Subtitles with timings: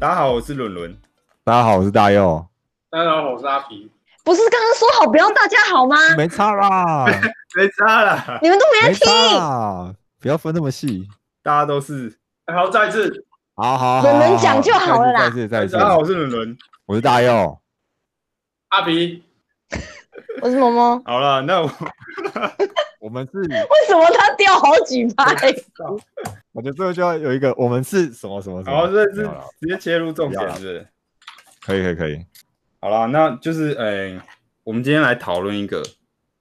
[0.00, 0.96] 大家好，我是伦伦。
[1.44, 2.48] 大家好，我是大佑。
[2.88, 3.92] 大家好，我是阿皮。
[4.24, 5.94] 不是刚刚说好不要大家好吗？
[6.16, 7.04] 没差啦，
[7.54, 9.38] 没差啦，你们都没没在听。
[9.38, 11.06] 差，不要分那么细。
[11.42, 12.18] 大家都是。
[12.46, 13.26] 好，再一次，
[13.56, 16.56] 好好好，伦伦讲就好了啦再次再次再次大家好，我是伦伦。
[16.86, 17.60] 我是大佑。
[18.70, 19.22] 阿皮，
[20.40, 21.70] 我是萌萌，好了，那我
[23.00, 23.48] 我们是，为
[23.88, 25.24] 什么他掉好几拍？
[26.52, 28.76] 我觉得这个就要有一个，我们是什么什么什么。
[28.76, 29.28] 好，这是
[29.58, 30.86] 直接切入重点，是不是？
[31.62, 32.24] 可以可以可以。
[32.78, 34.20] 好了，那就是呃，
[34.62, 35.82] 我们今天来讨论一个，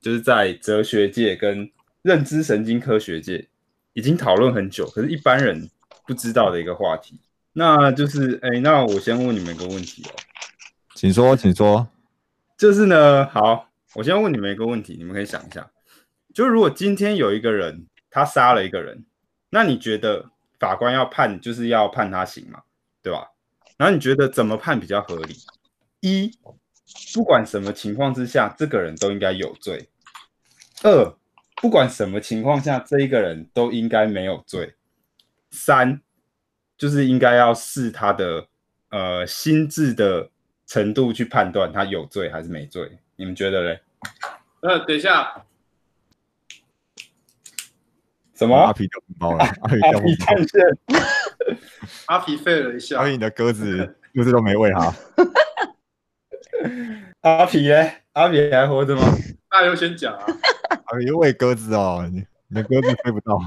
[0.02, 3.48] 就是在哲学界跟认知神经科学界
[3.94, 5.70] 已经讨论很久，可是一般人
[6.06, 7.20] 不知道的一个话题。
[7.54, 10.12] 那就是，哎、那我先问你们一个问题哦，
[10.96, 11.88] 请说，请说。
[12.58, 15.66] 就是呢，好，我先问你们一个问题，你们可以想一下，
[16.34, 19.06] 就如果今天有一个人他杀了一个人，
[19.50, 22.62] 那你觉得法官要判就是要判他刑嘛，
[23.02, 23.32] 对吧？
[23.78, 25.36] 然后你觉得怎么判比较合理？
[26.02, 26.32] 一，
[27.14, 29.88] 不管什么情况之下，这个人都应该有罪；
[30.84, 31.16] 二，
[31.56, 34.74] 不管什么情况下，这一个人都应该没有罪；
[35.52, 36.02] 三，
[36.78, 38.48] 就是应该要视他的
[38.90, 40.30] 呃心智的
[40.68, 43.00] 程度去判断他有罪还是没罪。
[43.16, 43.82] 你们觉得嘞？
[44.62, 45.46] 呃，等一下，
[48.40, 48.56] 什么？
[48.56, 50.34] 阿皮掉红包了， 阿皮阿掉红包？
[52.08, 54.96] 阿皮废了一下阿，皮，你的鸽子鸽子都没喂哈。
[57.22, 58.04] 阿皮耶？
[58.14, 59.04] 阿皮还活着吗？
[59.50, 60.26] 大优先讲啊。
[60.86, 63.38] 阿皮喂鸽子哦，你你的鸽子飞不到。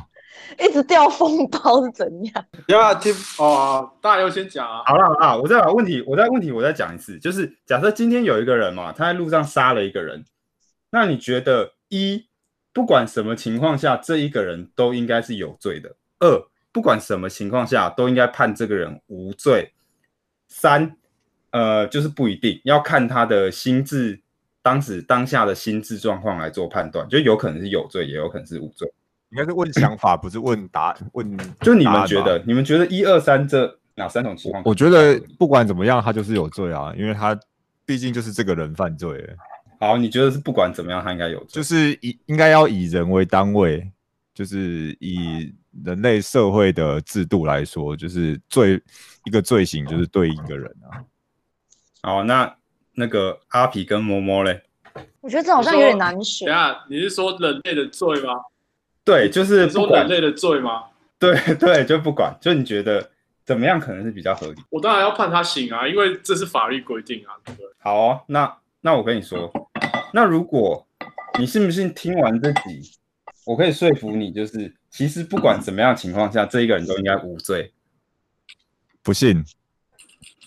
[0.59, 2.45] 一直掉风包是怎样？
[2.69, 3.15] 要不要听？
[3.39, 4.83] 哦，大优先讲啊。
[4.85, 10.25] 好了好了，我再把问题，我再问题，我再讲一次，就是假设今天有一个人嘛，他在路上杀了一个人，
[10.91, 12.27] 那你觉得一，
[12.73, 16.43] 不管什么情况下，这一个人都应该是有罪的；二，
[16.73, 19.73] 不管什么情况下，都应该判这个人无罪；
[20.49, 20.97] 三，
[21.51, 24.21] 呃，就是不一定要看他的心智，
[24.63, 28.91] 当时当下的心智状况来做判断，就有可能是有罪，也有可能是无罪。
[29.31, 31.39] 应该是问想法，不是问答 问。
[31.61, 34.63] 就你们觉得，你们觉得一二三这哪三种情况？
[34.65, 37.39] 我觉得不管怎么样，他就是有罪啊，因为他
[37.87, 39.35] 毕竟就是这个人犯罪了，
[39.83, 43.91] 好，你觉得是不管怎么样，他应该有罪，就是以应该要以人为单位，
[44.33, 45.53] 就是以
[45.85, 48.81] 人类社会的制度来说，就是罪
[49.25, 51.03] 一个罪行就是对一个人啊。
[52.01, 52.57] 好，那
[52.95, 54.63] 那个阿皮跟摸摸嘞？
[55.21, 56.49] 我觉得这好像有点难选。
[56.49, 58.35] 下，你是说人类的罪吗？
[59.05, 60.85] 对，就是你说人，类的罪吗？
[61.19, 63.11] 对对，就不管，就你觉得
[63.45, 64.63] 怎么样可能是比较合理？
[64.71, 67.69] 我当然要判他刑啊，因为这是法律规定啊，对不对？
[67.81, 69.53] 好哦，那那我跟你说，
[70.13, 70.87] 那如果
[71.39, 72.93] 你信不信听完这集，
[73.45, 77.73] 我可以说服你，就是其实不管怎么样情况下，这一个人都应该无罪。
[79.03, 79.45] 不信，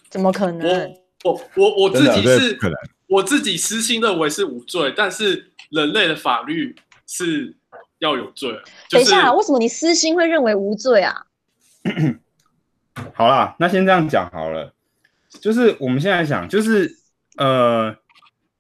[0.10, 0.96] 怎么可能？
[1.24, 2.78] 我我我我自己是不可能。
[3.08, 7.56] 我自己私心认为是无罪，但是人类的法律是
[8.00, 8.50] 要有罪。
[8.90, 11.26] 就是等一下，为什么你私心会认为无罪啊？
[13.14, 14.74] 好啦，那先这样讲好了，
[15.42, 16.98] 就是我们现在想，就是
[17.38, 17.96] 呃，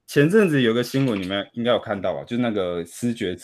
[0.08, 2.24] 前阵子有个新闻，你们应该有看到吧？
[2.24, 3.36] 就是那个思觉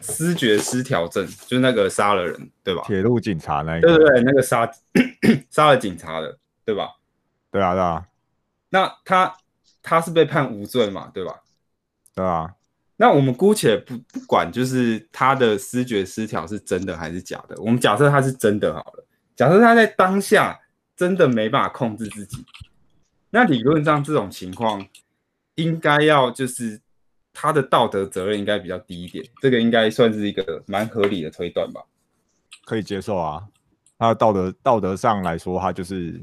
[0.00, 2.82] 思觉失调症，就是那个杀了人，对吧？
[2.86, 4.70] 铁路警察那对对对，那个杀
[5.50, 6.90] 杀了警察的，对吧？
[7.50, 8.06] 对啊对啊
[8.68, 9.34] 那他
[9.82, 11.40] 他是被判无罪嘛，对吧？
[12.14, 12.54] 对啊，
[12.96, 19.06] 那我们姑且不不管，就是他的思觉失调是真的还是假的，我们假设他是真的好了。
[19.34, 20.60] 假设他在当下
[20.94, 22.44] 真的没办法控制自己，
[23.30, 24.86] 那理论上这种情况
[25.56, 26.80] 应该要就是
[27.32, 31.82] 他的道德责任应该比较低一点，这个应该算是一个蛮合理的推断吧。
[32.64, 33.42] 可以接受啊。
[33.98, 36.18] 他的道德道德上来说，他就是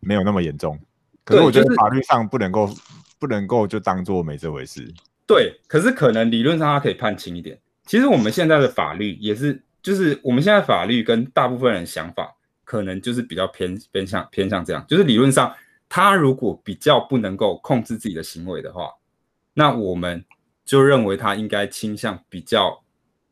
[0.00, 0.78] 没有那么严重。
[1.24, 2.68] 可是我觉得法律上不能够
[3.18, 4.86] 不能够就当做没这回事。
[5.26, 7.58] 对，可是可能理论上他可以判轻一点。
[7.86, 15.54] 其实我们现在的法律也是，就是我们现在法律跟大部分人想法可能就是比较偏偏向偏向这样，就是理论上
[15.94, 18.90] 他如果比较不能够控制自己的行为的话，
[19.52, 20.24] 那我们
[20.64, 22.82] 就认为他应该倾向比较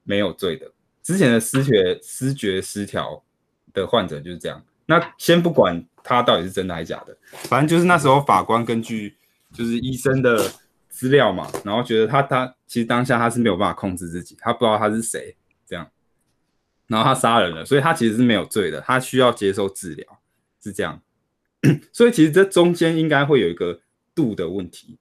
[0.02, 0.70] 没有罪的。
[1.02, 3.24] 之前的失觉失觉失调
[3.72, 4.62] 的患者就是这样。
[4.84, 9.16] 那先不管他到底是真的还是假的，反正就是那时候法官根据
[9.54, 10.52] 就是医生的
[10.90, 15.34] 资料嘛，然后觉得他他其实当下他是没有办法控制自己，他不知道他是谁
[15.66, 15.90] 这样，
[16.88, 20.06] 然后他杀人了，所以他其实是没有罪的，他需要接受治疗，
[20.62, 21.00] 是这样。
[21.92, 23.80] 所以其实这中间应该会有一个
[24.14, 24.98] 度的问题，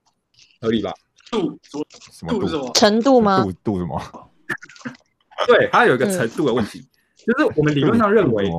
[0.60, 0.92] 合理吧？
[1.30, 2.70] 度度什么度是什么？
[2.74, 3.42] 程度吗？
[3.42, 4.30] 度度什么？
[5.46, 6.86] 对，它有一个程度的问题，
[7.16, 8.50] 就是我们理论上认为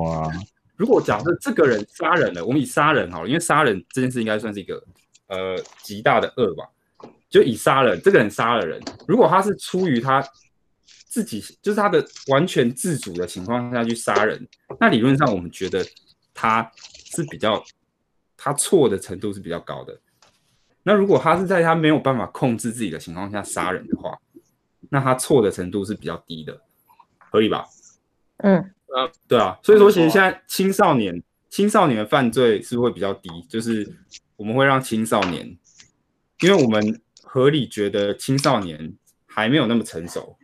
[0.76, 4.84] 如果假设这个人杀人了，我们以杀人好了，因为杀人这件事应该算是一个
[5.28, 6.66] 呃极大的恶吧。
[7.30, 10.22] 就以杀人，这个人杀了人，如果他是出于他
[11.08, 14.46] 自己，就是他的完全自主的情况下去杀人，
[14.82, 15.86] 那理论上我们觉得
[16.34, 16.70] 他
[17.16, 17.64] 是比较
[18.44, 19.96] 他错的程度是比较高的。
[20.82, 24.18] 那如果他是在他没有办法控制自己的情况下杀人的话，
[24.90, 26.60] 那他错的程度是比较低的，
[27.30, 27.68] 合理吧？
[28.38, 28.74] 嗯，
[29.28, 33.88] 对啊，所以说其实现在青少年青少年的犯罪是会比较低，就是
[34.36, 35.56] 我们会让青少年，
[36.40, 38.92] 因为我们合理觉得青少年
[39.28, 40.36] 还没有那么成熟。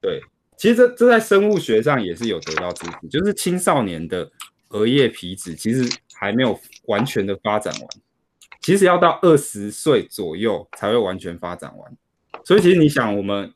[0.00, 0.20] 对，
[0.56, 4.30] 其实这这在生物学上也是有得到支持，就是青少年的
[4.72, 7.88] 额叶皮质其实还没有完全的发展完，
[8.60, 11.96] 其实要到二十岁左右才会完全发展完。
[12.44, 13.52] 所以其实你想，我们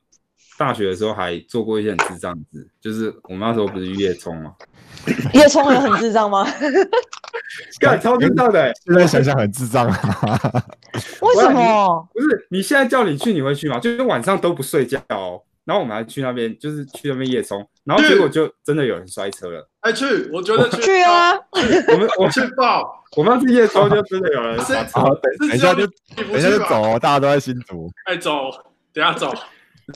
[0.58, 4.54] 大学的时候还做过一些很智障的事，就是我们那时候不是叶冲吗？
[5.34, 6.46] 叶冲也很智障吗？
[7.78, 10.64] 干超智障的、欸，现在想想很智障啊。
[11.20, 12.08] 为什么？
[12.14, 13.78] 不是你现在叫你去，你会去吗？
[13.78, 19.68] 就是晚上都不睡觉哦，然后我们还去那边，就是去那边夜冲，然后结果就真的有人摔车了。
[19.80, 21.32] 哎，去，我觉得去去啊！
[21.32, 25.00] 我们我 去报，我们要去夜冲就真的有人是摔车。
[25.02, 25.84] 等等一下就
[26.16, 26.48] 等一下？
[26.48, 27.90] 就走哦，大家都在新竹。
[28.04, 28.48] 哎，走，
[28.92, 29.32] 等下走。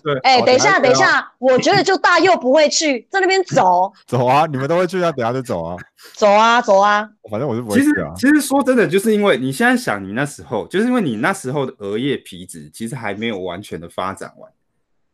[0.04, 5.76] 对，哎、等一下，等一下我觉得就大佑不会去，在那边走 走啊，你们都会去啊，等下就走啊。
[6.14, 8.12] 走啊走啊，反正我是不会其实去啊。
[8.16, 14.48] 其实说真的，就是因为你现在想，你那时候就是因为你那时候的额叶皮质其实还没有完全的发展完，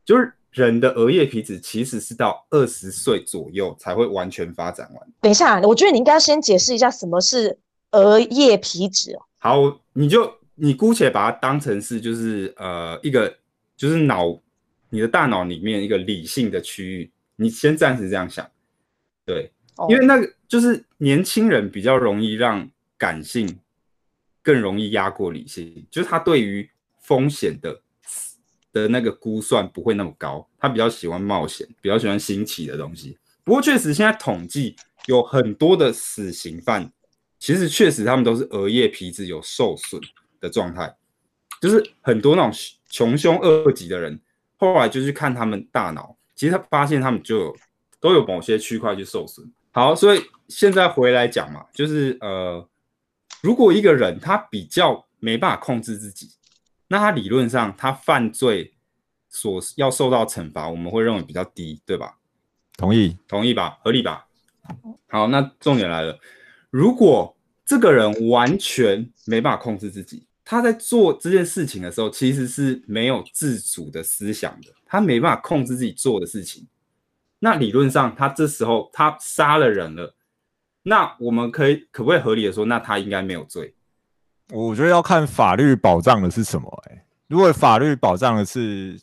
[0.05, 5.07] 就是人的额叶皮质其实是到二十岁左右才会完全发展完。
[5.21, 7.59] 等一下，我觉得你应该要先解释一下什么是
[7.91, 9.21] 额叶皮质哦。
[9.37, 13.37] 好，你就你姑且把它当成是就是呃一个
[13.77, 14.41] 就是脑
[14.89, 18.51] 你的大脑里面一个理性的区域，你先暂时这样想，
[19.27, 22.67] 对，哦因为那个就是年轻人比较容易让
[22.97, 23.59] 感性
[24.43, 26.67] 更容易压过理性，就是他对于
[27.03, 27.79] 风险的
[28.77, 33.17] 的那个估算不会那么高，他比较喜欢冒险，比较喜欢新奇的东西。
[33.43, 34.77] 不过确实现在统计
[35.07, 36.93] 有很多的死刑犯，
[37.39, 39.99] 其实确实他们都是额叶皮质有受损
[40.41, 40.95] 的状态，
[41.59, 42.53] 就是很多那种
[42.91, 44.21] 穷凶恶极的人，
[44.59, 47.57] 后来就去看他们大脑，其实他发现他们就有
[47.99, 49.51] 都有某些区块去受损。
[49.73, 52.69] 好，所以现在回来讲嘛，就是呃，
[53.43, 56.31] 如果一个人他比较没办法控制自己，
[56.89, 58.75] 那他理论上他犯罪
[59.29, 62.19] 所要受到惩罚，我们会认为比较低，对吧？
[62.77, 63.17] 同意。
[63.27, 63.79] 同意吧？
[63.83, 64.27] 合理吧？
[65.09, 66.19] 好，那重点来了，
[66.71, 76.67] 如果这个人完全没办法控制自己，他在做这件事情的时候，其实是没有自主的思想的，他没办法控制自己做的事情。
[77.39, 80.17] 那理论上，他这时候他杀了人了，
[80.83, 83.75] 那我们可以可不可以合理的说，那他应该没有罪？
[84.53, 87.03] 我觉得要看法律保障的是什么、欸。
[87.29, 88.99] 如果法律保障的是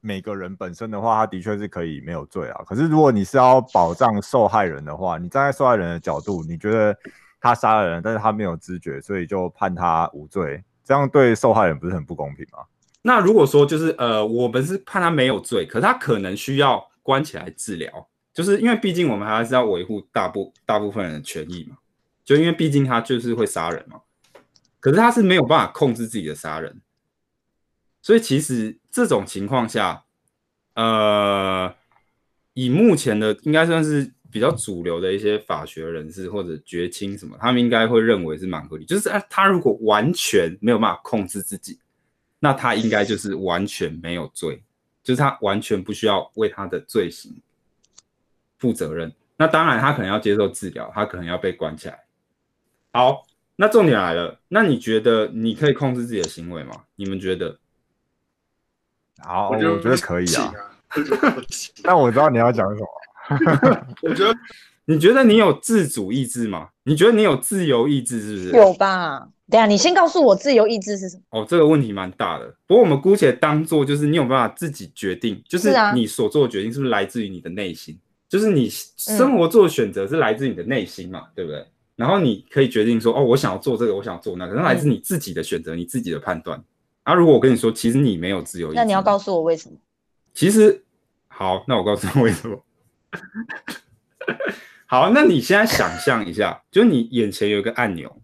[0.00, 2.64] 每个人本身的话，他的确是可以没有罪啊。
[2.66, 6.96] 可是如果你是要保障受害人的话，你站在受害人的角度，你觉得
[7.40, 12.60] 他杀了人，但是他没有知觉，所以就判他无罪，这样对受害人不是很不公平吗？
[13.02, 21.76] 那如果说就是呃，我们是判他没有罪，可是他可能需要关起来治疗，就是因为毕竟我们还是要维护大部大部分人的权益嘛，
[22.24, 24.00] 就因为毕竟他就是会杀人嘛，
[24.82, 26.82] 可是他是没有办法控制自己的杀人，
[28.02, 30.04] 所以其实这种情况下，
[30.74, 31.74] 呃，
[32.52, 41.78] 以目前的应该算是比较主流的一些法学人士或者绝亲什么，他们应该会认为是蛮合理，就是，他如果完全没有办法控制自己。
[42.44, 44.64] 那他应该就是完全没有罪，
[45.04, 47.40] 就是他完全不需要为他的罪行
[48.58, 49.14] 负责任。
[49.36, 52.02] 那当然，他可能要接受治疗，他可能要被关起来。
[52.92, 53.24] 好，
[53.62, 56.72] 那重点来了，那你觉得你可以控制自己的行为吗？
[56.96, 57.56] 你们觉得？
[59.20, 60.52] 好，我我觉得可以啊。
[61.84, 63.86] 但我知道你要讲什么。
[64.02, 64.36] 我觉得
[64.86, 66.70] 你觉得你有自主意志吗？
[66.82, 68.50] 你觉得你有自由意志是不是？
[68.56, 69.28] 有吧？
[69.48, 71.22] 等一下，你先告诉我自由意志是什么？
[71.30, 72.52] 哦，这个问题蛮大的。
[72.66, 77.96] 不过我们姑且当做就是你有办法自己决定，就是你所做的决定是不是来自于你的内心？
[78.28, 81.64] 就是你生活做的选择是来自于你的内心嘛，对不对？
[81.96, 86.62] 然后你可以决定说，哦，我想要做这个，我想要做那个，那来自你自己的选择，你自己的判断。
[87.02, 89.76] 啊，如果我跟你说，其实你没有自由意志，那你要告诉我为什么？
[90.34, 90.84] 其实
[91.28, 92.64] 好，那我告诉你为什么。
[94.86, 98.20] 好，那你现在想象一下，就是你眼前有一个按钮，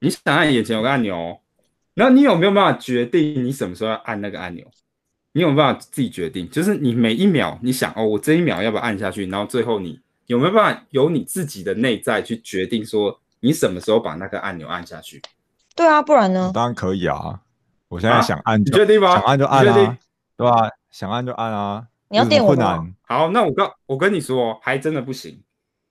[0.00, 1.40] 你想象眼前有个按钮哦，
[1.94, 4.66] 然后你有没有办法决定你什么时候要按那个按钮？
[5.32, 6.48] 你有没有办法自己决定？
[6.50, 9.26] 就是你每一秒你想哦，我这一秒要不要按下去？
[9.26, 15.20] 然后最后你有没有办法由你自己的内在去决定说你什么时候把那个按钮按下去？
[15.74, 16.52] 对啊，不然呢？
[16.54, 17.40] 当然可以啊，
[17.88, 19.14] 我现在啊想按就你确定吗？
[19.14, 19.98] 想按就按你确定啊，
[20.36, 22.94] 对吧、想按就按啊，你要电我吗困难？
[23.06, 25.42] 好，那我告我跟你说哦，还真的不行。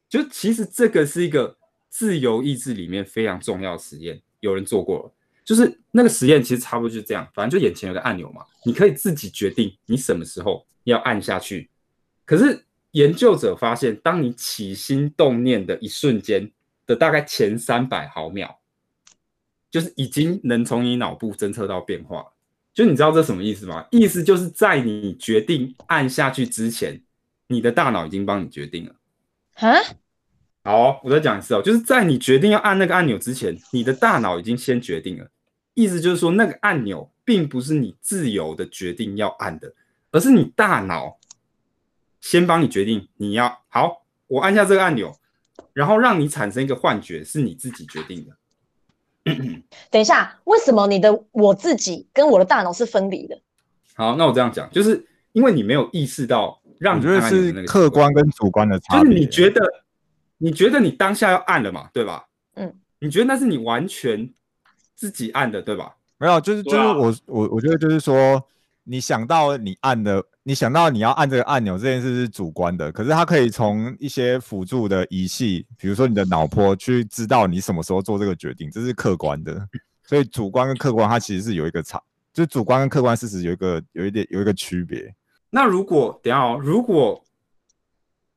[0.08, 1.58] 就其实这个是一个
[1.90, 5.12] 自由意志里面非常重要的实验，有人做过了。
[5.44, 11.70] 就是那个实验其实差不多就是这样，反正就眼前有个按钮嘛，你可以自己决定你什么时候要按下去。
[12.26, 12.67] 可是
[12.98, 16.52] 研究者发现，当你起心动念的一瞬间
[16.88, 18.58] 的大概前三百毫秒，
[19.70, 22.34] 就是已经能从你脑部侦测到变化了。
[22.74, 23.86] 就你知道这什么意思吗？
[23.92, 27.00] 意思就是在你决定按下去之前，
[27.46, 28.96] 你的大脑已经帮你决定了。
[29.54, 29.78] 啊，
[30.64, 35.30] 好哦、我再讲一次哦，就是在你决定要按那个按钮之前，你的大脑已经先决定了。
[35.76, 39.72] 意思就是说，那个按钮并不是你自由的决定要按的，
[40.12, 41.20] 而是你大脑
[42.22, 45.16] 先帮你决定你要好，我按下这个按钮，
[45.74, 48.36] 然后让你产生一个幻觉，是你自己决定的。
[49.92, 53.40] 等一下，为什么你的我自己跟我的大脑是分离的？
[53.96, 59.04] 好，那我这样讲，就是因为你没有意识到让我觉得你按按钮的是那个客观跟主观的差别。
[59.04, 59.62] 就是你觉得，
[60.38, 62.26] 你觉得你当下要按了嘛，对吧？
[62.56, 64.34] 嗯，你觉得那是你完全
[64.96, 65.96] 自己按的，对吧？
[66.20, 68.42] 没有，就是就是我我我觉得就是说，
[68.90, 79.68] 你想到你按的，你想到你要按这个按钮这件事是主观的，可是它可以从一些辅助的仪器，比如说你的脑波，去知道你什么时候做这个决定，这是客观的。
[80.06, 82.02] 所以主观跟客观它其实是有一个差，
[82.32, 85.14] 就主观跟客观事实有一个有一点有一个区别。
[85.50, 87.22] 那如果等下哦，如果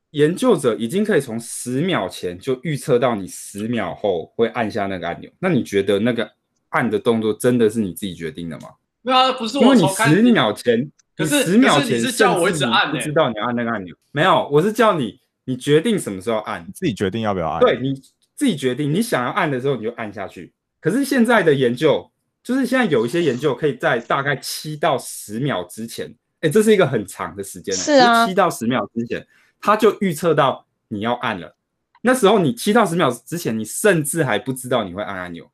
[0.09, 6.29] 研究者已经可以从十秒前就预测到你十秒后会按下那个按钮，那你觉得那个
[6.69, 8.67] 按的动作真的是你自己决定的吗？
[9.01, 13.95] 没有啊，不是因为你我从开十秒前，可是你十秒前是叫我一甚至你直按欸不知道你要按那个按钮。
[14.11, 16.65] 没有，我是叫你，你决定什么时候按。
[16.73, 17.59] 自己决定要不要按。
[17.59, 17.93] 对，你
[18.35, 20.53] 自己决定，你想要按的时候你就按下去。
[20.79, 22.11] 可是现在的研究，
[22.43, 29.25] 就是现在有一些研究可以在大概七到十秒之前，哎，这是一个很长的时间，是啊七到十秒之前，
[29.59, 31.55] 他就预测到你要按了。
[32.01, 35.47] 那时候你七到十秒之前，你甚至还不知道你会按按钮，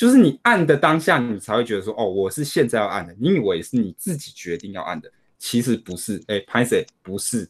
[0.00, 3.14] 就是你按的当下，你才会觉得说，哦，我是现在要按的。
[3.20, 6.18] 你以为是你自己决定要按的，其实不是。
[6.26, 7.46] 哎，拍谁不是，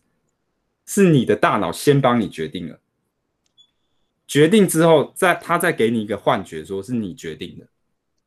[0.84, 2.80] 是你的大脑先帮你决定了。
[4.26, 7.66] 决定之后，再他再给你一个幻觉，说是你决定的。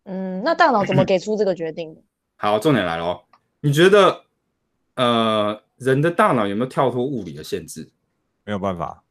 [0.05, 2.01] 嗯，那大脑怎么 给出这个决定的？
[2.37, 3.23] 好，重点来了哦，
[3.59, 4.23] 你觉得
[4.95, 7.89] 呃，人的大脑有没有跳脱物理的限制？
[8.45, 9.03] 没有办法。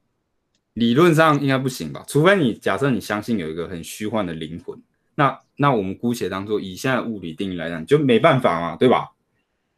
[0.72, 2.02] 理论上应该不行吧？
[2.08, 4.80] 除非你假设你相信有一个很虚幻的灵魂，
[5.14, 9.10] 那那我们姑且当做以现在的物理定义来讲，就没办法嘛，对吧？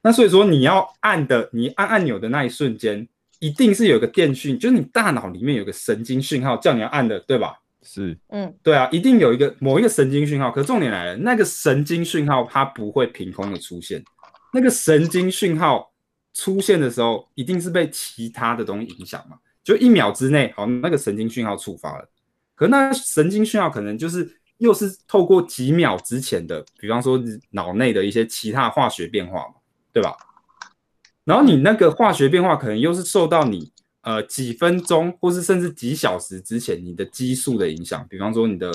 [0.02, 3.08] 那所以说你要按的，你按按钮的那一瞬间，
[3.40, 7.58] 一定是有个电讯，就是你大脑里面有个神经讯号叫你要按的，对吧？
[7.82, 10.50] 是嗯，对啊，一定有一个某一个神经讯号。
[10.50, 14.02] 可是重点来了，那个神经讯号它不会凭空的出现，
[14.54, 15.92] 那个神经讯号
[16.32, 19.36] 出现的时候，一定是被其他的东西影响嘛？
[19.62, 22.08] 就一秒之内，好，那个神经讯号触发了，
[22.54, 27.20] 可那神经讯号可能就是又是透过几秒之前的，比方说
[27.50, 29.54] 脑内的一些其他化学变化嘛，
[29.92, 30.16] 对吧？
[31.24, 38.70] 然后你那个化学变化可能又是受到你呃几分钟或是甚至几小时之前你的激素的影响，比方说你的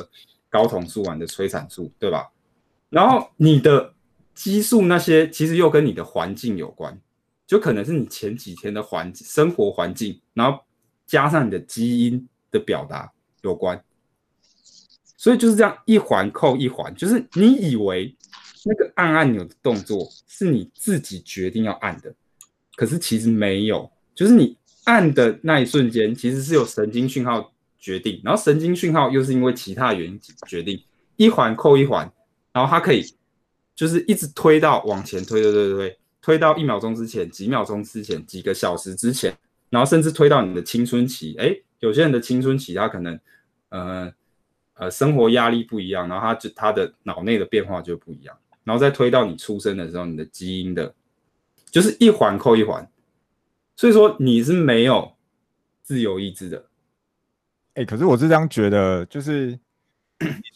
[0.52, 2.30] 睾酮素啊、你的催产素，对吧？
[2.90, 3.94] 然后你的
[4.34, 7.00] 激素那些其实又跟你的环境有关，
[7.46, 10.60] 就可能是你前几天的环生活环境，然后
[11.06, 13.12] 加上你的基因的表达
[13.44, 13.84] 有关。
[15.20, 18.16] 所以就是这样一环扣一环，就是你以为
[18.64, 22.16] 那个按按钮的动作是你自己决定要按的，
[22.78, 30.82] 可是其实没有，就是你按的那一瞬间，其实是有神经讯号决定，然后神经讯号又是因为其他原因决定，
[31.18, 32.10] 一环扣一环，
[32.54, 33.04] 然后它可以
[33.76, 39.38] 就是一直推到往前推，推推推推，推到一秒钟之前、几秒钟之前、几个小时之前，
[39.70, 41.36] 然后甚至推到你的青春期。
[41.38, 43.20] 哎，有些人的青春期他可能
[43.68, 44.10] 呃
[44.80, 50.94] 呃生活压力不一样，然后他就他的脑内的变化就不一样，然后再推到你出生的时候，你的基因的，
[51.70, 52.90] 就是一环扣一环。
[53.76, 55.14] 所以说你是没有
[55.84, 56.66] 自由意志的。
[57.76, 59.58] 哎、可是我是这样觉得，就是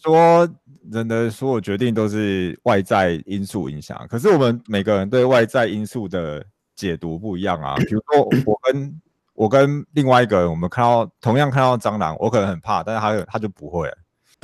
[0.02, 0.48] 说
[0.90, 7.76] 人的所有决定都是外在因素影响，可是我们每个人对外在因素的解读不一样啊。
[7.76, 9.00] 比如说我跟
[9.32, 13.90] 我跟另外一个人，我们看到同样看到蟑螂，我可能很怕，但是他他就不会。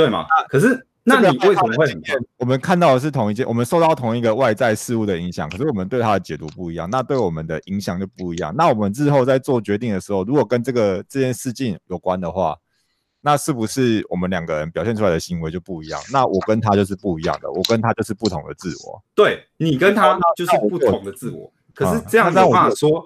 [0.01, 0.27] 对嘛？
[0.49, 1.95] 可是那你为什么会
[2.37, 8.55] 我们看到的是同一件，我们受到同一个外在事物的影响，可是我们对它的解读不一样，那对我们的影响就不一样。
[8.57, 12.57] 那我们日后在做决定的时候，如果跟这个这件事情有关的话，
[13.23, 16.01] 那是不是我们两个人表现出来的行为就不一样？
[16.11, 19.03] 那我跟他就是不一样的，我跟他就是不同的自我。
[19.15, 23.05] 对你跟他就是不同的自我，可是啊这样有办法说，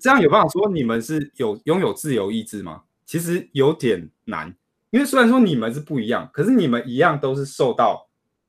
[0.00, 2.82] 这样有办法说你们是有拥有自由意志吗？
[3.06, 4.52] 其实有点难，
[4.90, 8.08] 因为虽然说你们是不一样，可是你们一样都是受到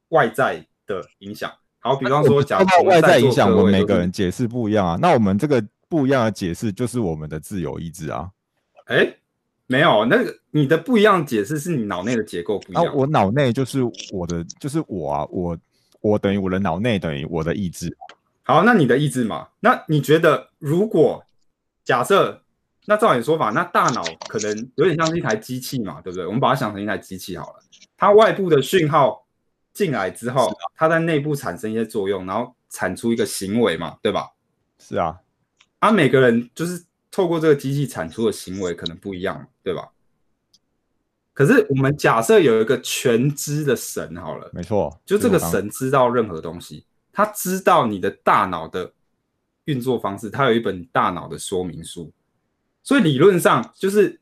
[0.09, 1.51] 外在的影响。
[1.79, 4.97] 好，比方说，假如外在影响，我们每个人解释不一样啊。
[5.01, 8.29] 那我们这个不一样的解释就是我们的自由意志啊。
[8.85, 9.15] 哎，
[9.67, 12.95] 没有，那个你的不一样解释是你脑内的结构不一那样。
[12.95, 13.79] 我脑内就是
[14.11, 15.57] 我的，就是我啊，我
[16.01, 17.95] 我等于我的脑内等于我的意志。
[18.43, 19.47] 好，那你的意志嘛？
[19.59, 21.23] 那你觉得，如果
[21.83, 22.41] 假设，
[22.89, 26.25] 那照你说法，那大脑可能有点像是一台机器嘛，对不对？
[26.25, 27.59] 我们把它想成一台机器好了，
[27.97, 29.27] 它外部的讯号
[29.73, 34.29] 进来之后，它在内部产生一些作用，然后产出一个行为嘛，对吧？
[34.79, 35.19] 是啊，
[35.79, 39.89] 啊，每个人就是透过这个机器产出的行为可能不一样，对吧？
[41.33, 48.93] 可是我们假设有一个全知的神好了，没错，就这个神知道任何东西，他知道你的大脑的
[49.65, 52.11] 运作方式，他有一本大脑的说明书，
[52.87, 54.17] 所以理论上就是，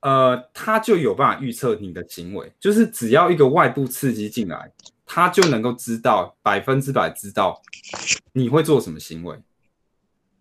[0.00, 4.72] 呃，他就有办法预测你的行为，就是只要一个外部刺激进来，
[5.04, 7.60] 他就能够知道百分之百知道
[8.32, 9.38] 你会做什么行为，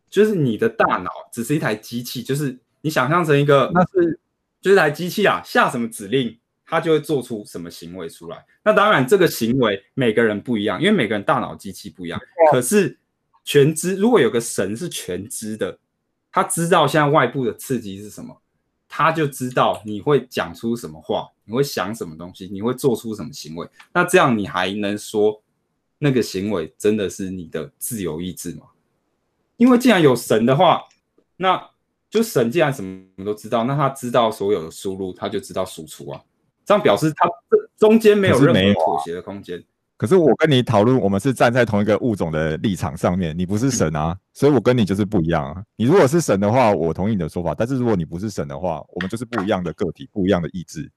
[0.10, 4.18] 就是你的大脑只是一台机器，就是你想象成一个那是
[4.62, 8.46] 就是台机器啊，下什么指令，它就会做出什么行为出来。
[8.64, 12.18] 那当然，这个行为每个人不一样，因为每个人大脑机器不一样。
[12.54, 12.98] 可是
[13.44, 15.78] 全知，如果有个神是全知的，
[16.34, 18.36] 他知道现在外部的刺激是什么，
[18.90, 23.70] 他就知道你会讲出什么话，你会想什么东西，你会做出什么行为。
[23.94, 25.42] 那这样你还能说
[26.00, 28.64] 那个行为真的是你的自由意志吗？
[29.58, 30.82] 因为既然有神的话，
[31.38, 31.70] 那
[32.10, 36.20] 就神既然什么都知道，那他知道所有的输入，他就知道输出啊。
[36.66, 39.64] 这样表示他这中间没有任何妥协的空间。
[40.04, 45.64] 可是我跟你讨论，我们是站在同一个物种的立场上面，你不是神啊，所以我跟你就是不一样啊。
[45.78, 50.92] 你如果是神的话，我同意你的说法，但是如果你不是神的话，我们就是不一样的个体，不一样的意志。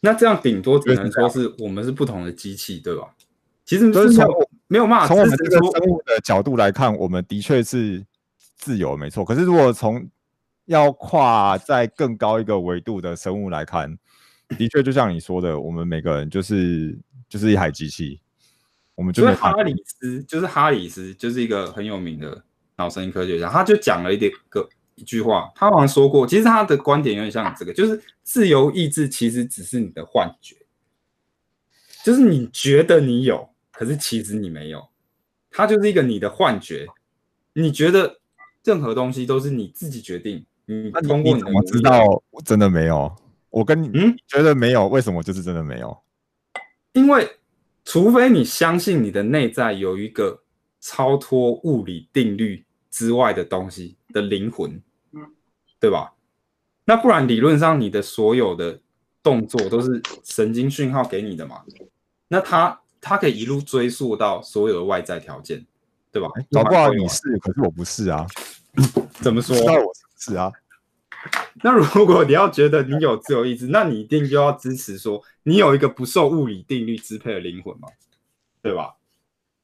[0.00, 3.14] 那这样顶多只能说是我们是不同的机器，对吧？
[3.66, 4.26] 其实就是从
[4.68, 8.02] 没有办法从我们这个生物的角度来看，我们的确是
[8.56, 9.22] 自由，没错。
[9.22, 10.02] 可是如果从
[10.64, 13.94] 要跨在更高一个维度的生物来看，
[14.56, 18.18] 的确就像你说的，我们每个人就是就是一台机器，
[18.96, 22.42] 我们就就是哈里斯，就是哈里斯，就是一个很有名的
[22.76, 30.56] 脑神经科学家，他就讲了一点个一句话，他好像说过，其实他的观点有点像这个，就是自由意志其实只是你的幻觉，
[32.02, 34.88] 就是你觉得你有，可是其实你没有，
[35.50, 36.86] 它就是一个你的幻觉，
[37.52, 38.20] 你觉得
[38.64, 43.14] 任何东西都是你自己决定，你通过你知道我真的没有？
[43.50, 45.96] 我跟你嗯觉得没有，为什么就是真的没有？
[46.92, 47.28] 因为
[47.86, 50.42] 除非你相信你的内在有一个
[50.80, 55.24] 超脱物理定律之外的东西的灵魂，嗯
[55.78, 56.12] 对吧？
[56.84, 58.80] 那不然理论上你的所有的
[59.22, 61.62] 动作都是神经讯号给你的嘛？
[62.26, 65.64] 那它它可以一路追溯到所有的外在条件，
[66.10, 66.28] 对吧？
[66.50, 68.26] 搞不好你是，可是我不是啊。
[69.20, 69.64] 怎么说 知？
[69.64, 70.52] 道我是不是啊？
[71.62, 77.88] 那如果你要觉得你有自由意志，那你一定就要支持说你有一个不受物理定律支配的灵魂嘛，
[78.62, 78.96] 对吧？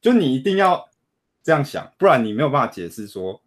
[0.00, 0.88] 就你一定要
[1.42, 3.40] 这样想，不然你没有办法解释说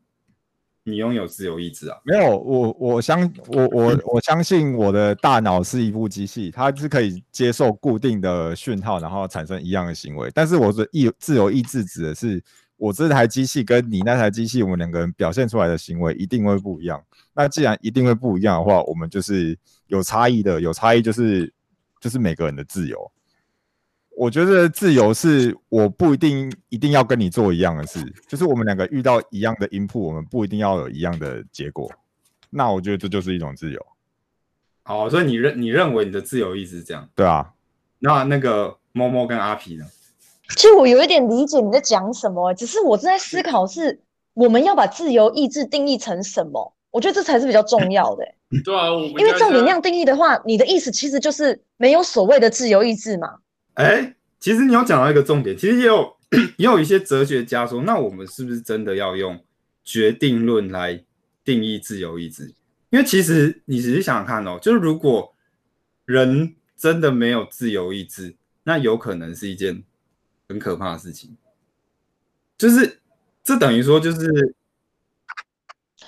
[0.84, 1.97] 你拥有自由意志啊。
[2.04, 10.32] 没有，我我相我我我相信我的大脑是一部机器，它是可以接受固定的讯号，然后产生一样的行为。
[10.34, 12.41] 但是我的意自由意志指的是，
[12.86, 17.04] 我这台机器跟你那台机器，我们两个人表现出来的行为一定会不一样。
[17.34, 21.52] 那既然一定会不一样的话，我们就是有差异的，有差异就是
[22.00, 23.12] 就是每个人的自由。
[24.15, 31.91] 我觉得自由是我不一定一定要跟你做一样的事，就是我们两个遇到一样的 input，我们不一定要有一样的结果。
[32.52, 33.84] 那我觉得这就是一种自由，
[34.84, 37.10] 好，所以你认你认为你的自由意思是这样？
[37.15, 37.52] 对啊，
[37.98, 39.86] 那那个猫猫跟阿皮呢？
[40.49, 43.99] 其实我有一点理解你在讲什么、只是我正在思考是
[44.34, 46.73] 我们要把自由意志定义成什么？
[46.91, 48.23] 我觉得这才是比较重要的、
[48.63, 53.39] 对啊，我因为照你那样定义的话，你的意思其实就是没有所谓的自由意志嘛。
[53.73, 56.15] 哎，其实你要讲到一个重点，其实也有
[56.58, 59.38] 也有一些哲学家说，那我们是不是真的要用
[59.84, 61.03] 决定论来
[61.43, 62.53] 定义自由意志？
[62.91, 65.34] 因为其实你仔细想想看哦，就是如果
[66.05, 69.84] 人真的没有自由意志，那有可能是一件
[70.47, 71.36] 很可怕的事情。
[72.58, 72.99] 就是
[73.43, 74.55] 这等于说，就是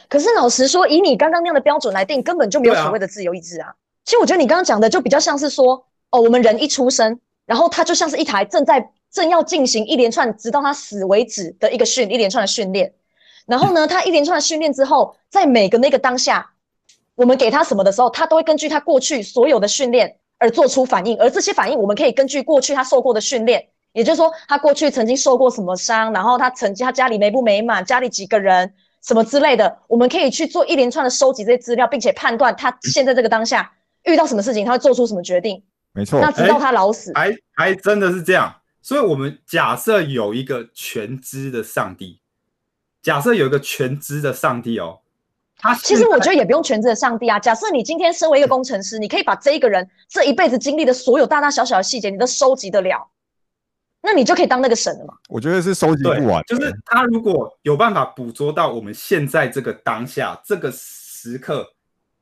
[0.08, 3.73] 可是老实说，以你刚刚那样的标准来定，根本就没有所谓的自由意志啊。
[4.06, 12.93] 其实我觉得你刚刚讲的就比较像是说，哦，我们人一出生，然后他就像是一台正在正要进行一连串直到他死为止的一个训一连串的训练。
[13.45, 16.54] 然后呢， 他一连串的训练之后，在每个那个当下，
[17.15, 33.71] 我们给他什么的时候，他都会根据他过去所有的训练而做出反应，而这些反应我们可以根据过去他受过的训练，也就是说，他过去曾经受过什么伤，然后他曾经他家里美不美满，家里几个人，什么之类的，我们可以去做一连串的收集这些资料，并且判断他现在这个当下
[34.03, 35.63] 遇到什么事情，他会做出什么决定。
[35.93, 38.53] 没错那，直到他老死，还还真的是这样。
[38.83, 42.21] 所以，我们假设有一个全知的上帝，
[43.01, 44.99] 假设有一个全知的上帝哦，
[45.57, 47.39] 他其实我觉得也不用全知的上帝啊。
[47.39, 53.10] 假设你今天身为一个工程师，你可以把这一个人这一辈子经历的所有大大小小的细节，你都收集得了，
[54.10, 55.13] 那你就可以当那个神了嘛。
[55.28, 61.67] 我觉得是收集对不完，就是他如果有办法捕捉到我们现在这个当下这个时刻，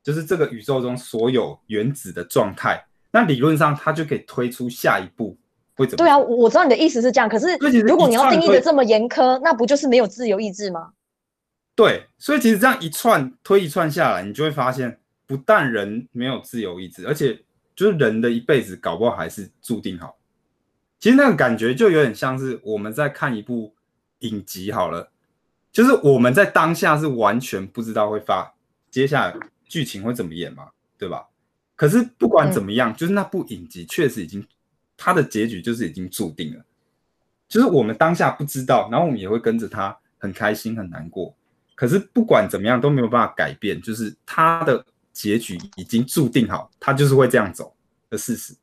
[0.01, 5.37] 就是这个宇宙中所有原子的状态，那理论上他就可以推出下一步
[5.75, 10.89] 会怎么对啊，我我知道你的意思是这样，可是所以其实如果你要定义的这么严苛，那不就是没有自由意志吗？
[11.75, 17.39] 对，所以其实这样一串推一串下来，你就会发现，不但人没有自由意志，而且
[17.75, 20.17] 就是人的一辈子搞不好还是注定好。
[20.99, 23.75] 其实那个感觉就有点像是我们在看一部
[24.19, 25.11] 影集好了，
[25.71, 28.53] 就是我们在当下是完全不知道会发
[28.89, 31.27] 接下来剧情会怎么演嘛，对吧？
[31.75, 34.45] 可是不管怎么样，就是那部影集确实已经
[34.95, 36.63] 它的结局就是已经注定了，
[37.49, 41.35] 就是我们当下不知道，然后我们也会跟着他很开心很难过。
[41.75, 47.75] 可是不管怎么样都没有办法改变，就是他的结局已经注定好，他就是会这样走
[48.09, 48.55] 的事实。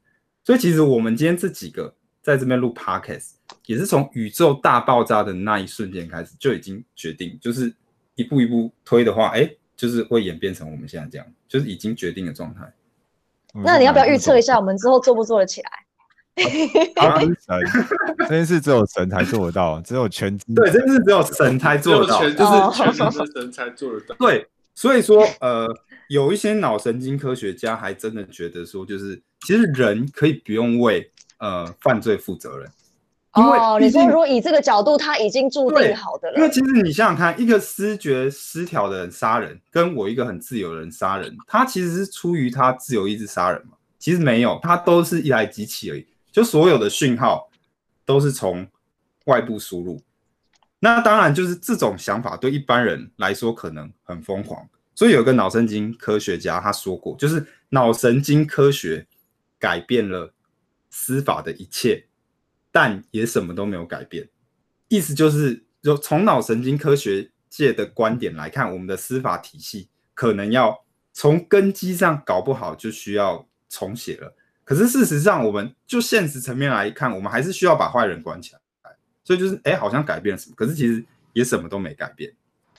[0.42, 3.32] 所以其实我们今天这几个在这边录 podcast，
[3.66, 7.74] 也是从宇宙大爆炸的那一瞬间开始就已经决定，就是
[8.14, 12.62] 一步一步推的话，哎，就是会演变成我们现在这样，就是已经决定的状态。
[13.54, 15.70] 嗯那你要不要预测一下，我们之后做不做得起来？
[18.20, 20.44] 这件事只有神才做得到，只有全知。
[20.54, 24.16] 对，真是只有神才做得到，就是哦全能的神才做得到。
[24.26, 25.68] 对，所以说，呃，
[26.08, 32.70] 有一些脑神经科学家还真的觉得说，就是其实人可以不用为呃犯罪负责人，
[33.34, 36.36] 因为哦，你说如果以这个角度，他已经注定好的了。
[36.36, 43.72] 因为其实你想想看，一个思觉失调的人杀人，跟我一个很自由的人杀人，他其实是出于他自由意志杀人嘛？
[43.98, 47.50] 其实没有，他都是一台机器而已，就所有的讯号
[48.04, 48.64] 都是从
[49.24, 50.00] 外部输入。
[50.78, 54.64] 那当然，就是这种想法对一般人来说可能很疯狂。
[54.94, 59.04] 所以有个脑神经科学家他说过，就是脑神经科学
[59.58, 60.32] 改变了
[60.92, 62.04] 司法的一切，
[62.70, 64.28] 但也什么都没有改变。
[64.88, 74.36] 意思就是，就从脑神经科学界的观点来看，我们的司法体系可能要从根基上搞不好就需要重写了。
[74.64, 78.60] 可是事实上，我们就现实层面来看，我们还是需要把坏人关起来。
[79.24, 81.02] 所以就是，哎，好像改变了什么，可是其实
[81.32, 82.32] 也什么都没改变。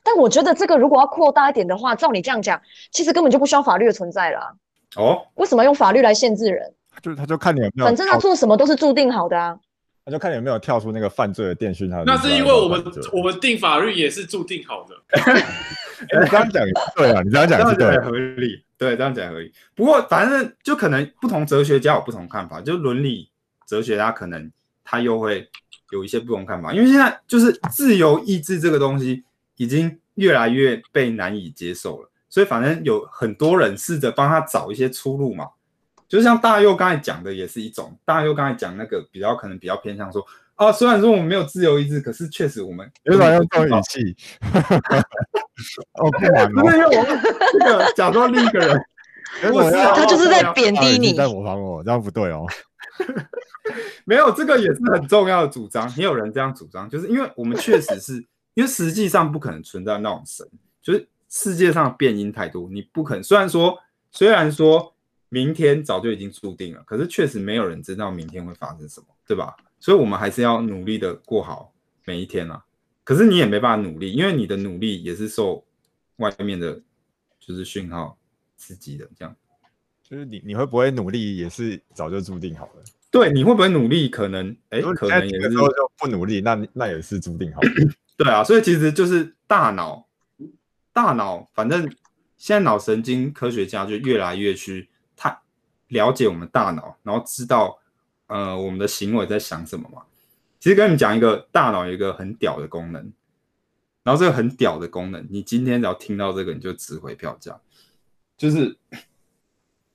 [0.04, 4.48] 但我觉得这个如果要扩大一点的话，照你这样讲，其实根本就不需要法律的存在了啊、
[4.98, 6.74] 哦，为什么用法律来限制人？
[7.04, 9.60] 就他就看你有没有，反正他做什么都是注定好的啊。
[10.06, 14.96] 他就看你有没有跳出那个犯罪的电讯，他就那是因为我们我们定法律也是注定好的。
[15.22, 16.64] 哎你这样讲
[16.98, 17.98] 对啊，你这样讲是对。
[18.00, 19.54] 合理，对，这样讲合理。
[19.76, 23.30] 不过反正就可能不同哲学家有不同看法，就伦理
[23.66, 24.52] 哲学家可能
[24.84, 25.50] 他又会
[25.92, 29.24] 有一些不同看法，因为现在就是自由意志这个东西
[29.56, 35.48] 已经越来越被难以接受了，所以反正有很多人试着帮他找一些出路嘛。
[36.14, 37.98] 就像大佑刚才讲的，也是一种。
[38.06, 40.24] 大佑刚才讲那个比较可能比较偏向说，
[40.54, 44.16] 啊，虽然说我们没有自由意志，可是确实我们为什么要用这种语气？
[45.94, 47.20] 哦，不瞒不是因哦，为我们
[47.54, 48.80] 这个假装另一个人，
[49.52, 51.14] 我他就是在贬啊低你。
[51.16, 52.46] 在模仿我，这样不对哦。
[54.06, 55.92] 没有，这个也是很重要的主张。
[55.98, 58.24] 也有人这样主张，就是因为我们确实是
[58.54, 60.48] 因为实际上不可能存在那种神，
[60.80, 63.24] 就是世界上的变因太多，你不可能。
[63.24, 63.76] 虽然说，
[64.12, 64.93] 虽然说
[65.34, 69.56] 明天早就已经注定了，可是确实没有人知道明天会发生什么，对吧？
[69.80, 71.74] 所以我们还是要努力的过好
[72.06, 72.64] 每一天啊。
[73.04, 75.66] 可是你也没办法努力，因为你的努力也是受
[76.18, 76.80] 外面的，
[77.40, 78.16] 就是讯号
[78.58, 79.36] 刺激的，这样。
[80.04, 82.84] 就是你你会不会努力，也是早就注定好了。
[83.10, 84.08] 对，你会不会努力？
[84.08, 87.70] 可能，哎，可能也是你现在这个时候就不努力，那那也是注定好了。
[88.16, 90.08] 对啊，所以其实就是大脑，
[90.94, 91.82] 大脑，反正
[92.38, 94.93] 现在脑神经科学家就越来越去他
[95.94, 97.80] 了解我们大脑，然后知道，
[98.28, 100.02] 呃我们的行为在想什么嘛？
[100.60, 103.12] 其实跟你们讲一个大脑有一个很屌的功能，
[104.04, 107.60] 然后这个很屌的功能，你今天只要听到这个，你就值回票价，
[108.36, 108.78] 就是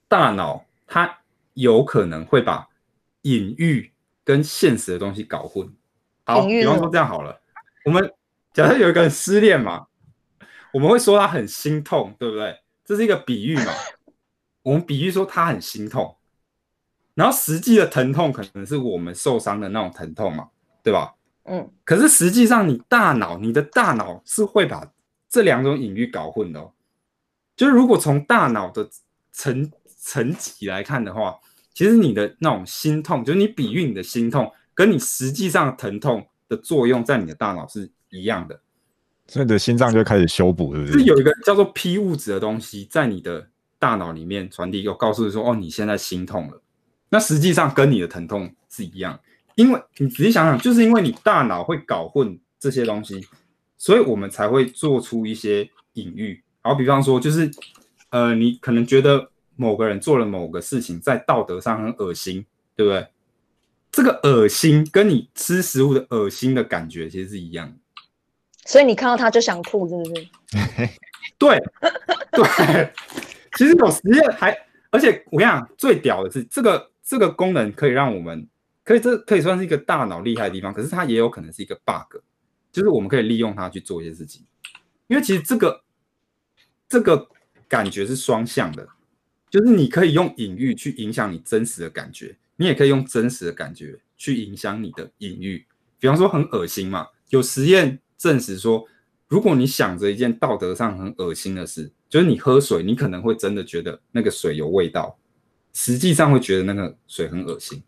[0.09, 1.19] 大脑它
[1.55, 2.69] 有可能会把
[3.23, 3.93] 隐喻
[4.25, 5.71] 跟现实的东西搞混。
[6.25, 7.41] 好，比方说这样好了，
[7.85, 8.13] 我们
[8.53, 9.87] 假设有一个人失恋嘛，
[10.73, 12.57] 我们会说他很心痛，对不对？
[12.85, 13.73] 这是一个比喻嘛，
[14.69, 16.15] 我们比喻说他很心痛，
[17.15, 20.49] 然后实际的疼痛可能是我们受伤的那种疼痛嘛，
[20.83, 21.15] 对吧？
[21.45, 24.87] 嗯，可是实际上，你大脑，你的大脑是会把
[25.27, 26.71] 这两种隐喻搞混的哦。
[27.57, 28.87] 就是如果从大脑的
[29.33, 31.39] 层层级来看的话，
[31.73, 38.61] 其实你的那种心痛，就是你比喻你的心痛，跟你实际上疼痛的作用，在你的大脑是一样的。
[39.29, 40.93] 所以你的心脏就会开始修补，是不是？
[40.99, 46.61] 是有一个叫做 P 物质的东西在你的大脑里面传递，有告诉你说，哦，你现在心痛了。
[47.11, 49.19] 那实际上跟你的疼痛是一样，
[49.55, 53.27] 因为你仔细想想，就是因为你大脑会搞混这些东西，
[53.77, 56.43] 所以我们才会做出一些隐喻。
[56.61, 57.51] 好，比方说，就是
[58.11, 62.45] 呃，你可能觉得某个人做了某个事情，在道德上很恶心，
[62.77, 63.07] 对不对？
[63.91, 67.75] 这个恶心跟你吃食物的恶心的感觉其实是一样的。
[68.67, 70.29] 所以你看到他就想吐，是不是？
[71.39, 71.59] 对
[72.33, 72.93] 对，
[73.59, 74.57] 其实有实验还，
[74.89, 78.47] 而且我跟你讲，最屌的是这个这个功能可以让我们
[78.85, 82.21] 可以这可以算是一个大脑厉害的地方，可是它也有可能是一个 bug，
[82.71, 84.47] 就是我们可以利用它去做一些事情，
[85.09, 85.83] 因为其实这个
[86.89, 87.29] 这个
[87.67, 88.89] 感觉是双向的，
[89.51, 95.67] 就是你可以用隐喻去影响你真实的感觉，你也可以用真实的感觉去影响你的隐喻。
[95.99, 98.87] 比方说很恶心嘛，有实验证实说，
[99.27, 105.19] 如果你想着一件道德上很恶心的事，就是你喝水，你可能会真的觉得那个水有味道，
[105.73, 107.83] 实际上会觉得那个水很恶心。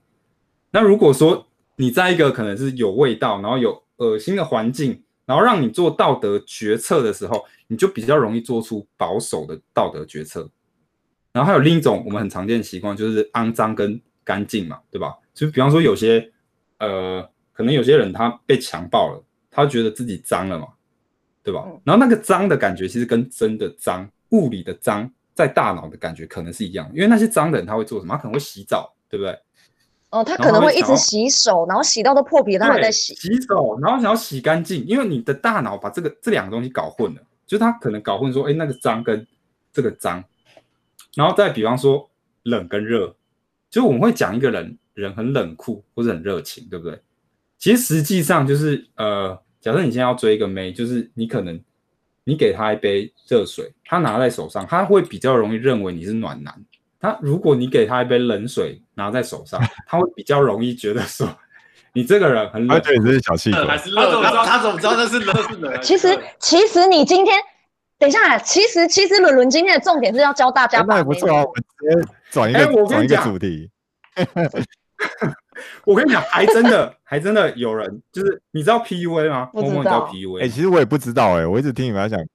[0.71, 10.51] 那如果说你在一个可能是有味道，然后有恶心的环境，然后让你做道德决策的时候，你就比较容易做出保守的道德决策。
[11.33, 15.15] 然后还有另一种我们很常见的习惯，就是肮脏跟干净嘛，对吧？
[15.33, 16.31] 就比方说有些
[16.79, 20.67] 呃，可能有些人他被强暴了，他觉得自己脏了嘛，
[21.43, 21.65] 对吧？
[21.67, 28.15] 嗯然后那个脏的感觉其实跟真的脏、物理的脏，在大脑的感觉可能是一样，因为那些脏的人他会做什么？
[28.15, 29.39] 他可能会洗澡，对不对？
[30.11, 33.15] 哦，他可能会一直洗手，然后洗到都破皮了，他还在洗。
[33.15, 39.25] 洗手，然后想要洗干净，因为你的大脑把这个这两个东西搞混了，就是他可能搞混说，哎，那个脏跟
[39.73, 40.23] 这个脏，
[41.15, 42.11] 然后再比方说
[42.43, 43.15] 冷跟热，
[43.71, 47.01] 就我们会讲一个人人很冷酷或者很热情，对不对？
[47.57, 51.61] 其实实际上就是呃，假设你现在要追一个妹，就是你可能
[52.25, 56.55] 你给她一杯热水，她拿在手上，她会比较容易认为你是暖男。
[57.01, 61.29] 她如果你给她一杯冷水拿在手上，她会比较容易觉得说
[61.93, 64.21] 你这个人很冷他觉得你这是小气鬼，还是他怎热？
[64.23, 64.45] 么知道？
[64.45, 65.79] 他他怎么知道那是热是冷？
[65.83, 67.37] 其实，其实你今天，
[67.99, 71.01] 等一下，其实其实伦伦今天的重点是要教大家把妹。
[71.01, 73.69] 也不错啊，我们直接转一个转一个主题。
[75.85, 79.47] 我跟你讲，还真的，还真的有人，就是你知道 PUA 吗？
[79.53, 80.43] 不知默默你知道道 PUA？
[80.43, 82.27] 哎，其实我也不知道哎，我一直听你们在讲，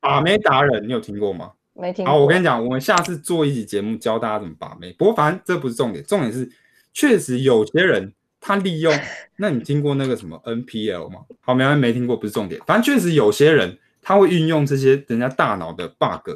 [0.00, 1.52] 把妹达人，你有听过吗？
[1.74, 2.20] 没听过。
[2.20, 4.92] 我跟你讲，我们下次做一集节目教大家怎么把妹。
[4.92, 6.48] 不过反正这不是重点，重点是
[6.92, 8.92] 确实有些人他利用，
[9.36, 11.20] 那你听过那个什么 NPL 吗？
[11.40, 12.60] 好，没没听过，不是重点。
[12.66, 16.30] 反正确实有些人他会运用这些人家大脑的 bug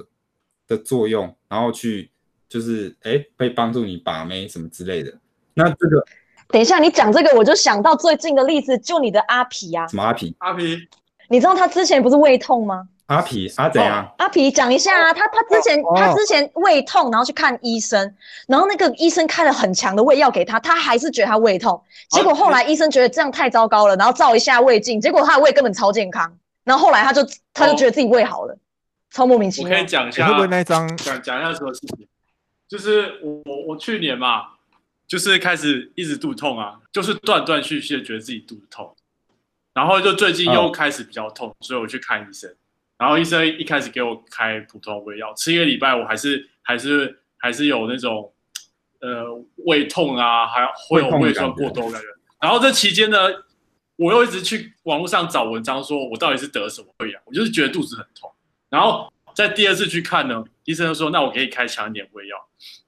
[0.67, 2.11] 的作用，然后去
[2.49, 5.13] 就是哎可以帮助你把妹什么之类的。
[5.59, 6.05] 那这个
[6.49, 10.79] 等一下，你讲这个，我就想到最近的例子，就你的阿皮啊，什么阿皮阿皮，
[11.29, 12.89] 你知道他之前不是胃痛吗？
[13.07, 14.07] 阿皮啊怎样？
[14.19, 18.15] 阿皮讲一下啊，他他之前哦他之前胃痛，然后去看医生，
[18.47, 21.83] 然后那个医生开了很强的胃药给他，他还是觉得他胃痛。
[22.11, 26.31] 结果后来医生觉得这样太糟糕了，然后照一下胃镜，结果他的胃根本超健康。
[26.65, 28.57] 然后后来他就他就觉得自己胃好了，
[29.11, 29.87] 超莫名其妙我可以。
[29.87, 32.07] 讲一下，你会不会那一张讲讲一下什么事情？
[32.69, 34.43] 就是我我我去年嘛，
[35.09, 38.95] 就是开始一直肚痛啊，就是断断续续的觉得自己肚子痛，
[39.73, 42.55] 然后就最近又开始比较痛，所以我去看医生。
[42.99, 48.33] 然后医生一开始给我开普通胃药，吃一个礼拜，我还是还是还是有那种
[49.01, 49.25] 呃
[49.65, 52.07] 胃痛啊，还会有胃酸过多感觉。
[52.41, 53.17] 然后这期间呢，
[53.97, 58.31] 我又一直去网络上找文章，说我到底是得什么胃炎，我就是觉得肚子很痛。
[58.69, 62.37] 然后在第二次去看呢，医生就说那我可以开强一点胃药，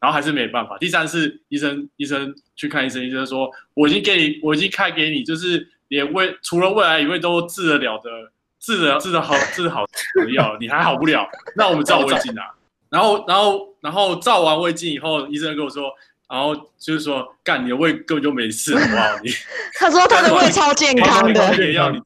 [0.00, 0.76] 然后还是没办法。
[0.78, 8.10] 第三次医生医生去看医生，医生说我已经给你，我已经开给你，就是连胃除了胃癌以外都治得了的，
[8.58, 12.50] 治得治得好治得好的药，你还好不了，那我们照胃镜啊。
[12.88, 15.84] 然后然后然后照完胃镜以后，医生跟我说
[16.28, 19.20] 然后就是说，干你的胃根本就没事，好不好？
[19.22, 19.30] 你
[19.78, 22.00] 他说他的胃超健康的，也要你，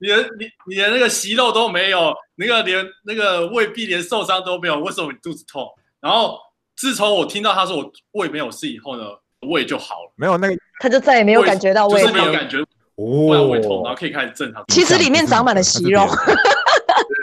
[0.00, 5.66] 你的你你的那个息肉都没有，那个连那个胃壁连受伤都没有，为什么你肚子痛？
[6.00, 6.38] 然后
[6.76, 9.04] 自从我听到他说我胃没有事以后呢，
[9.48, 12.34] 胃就好了，没有那个他就再也没有感觉到胃就是没有痛。
[12.34, 12.58] 感觉，
[12.96, 14.64] 哦然胃痛，然后哦，可以开始正常。
[14.68, 16.06] 其实里面长满了息肉，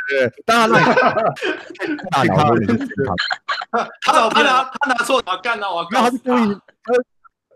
[0.09, 0.79] 对，当然了，
[2.11, 6.57] 大脑问题是健康，他他拿他拿错，我干了，我没有，他是故意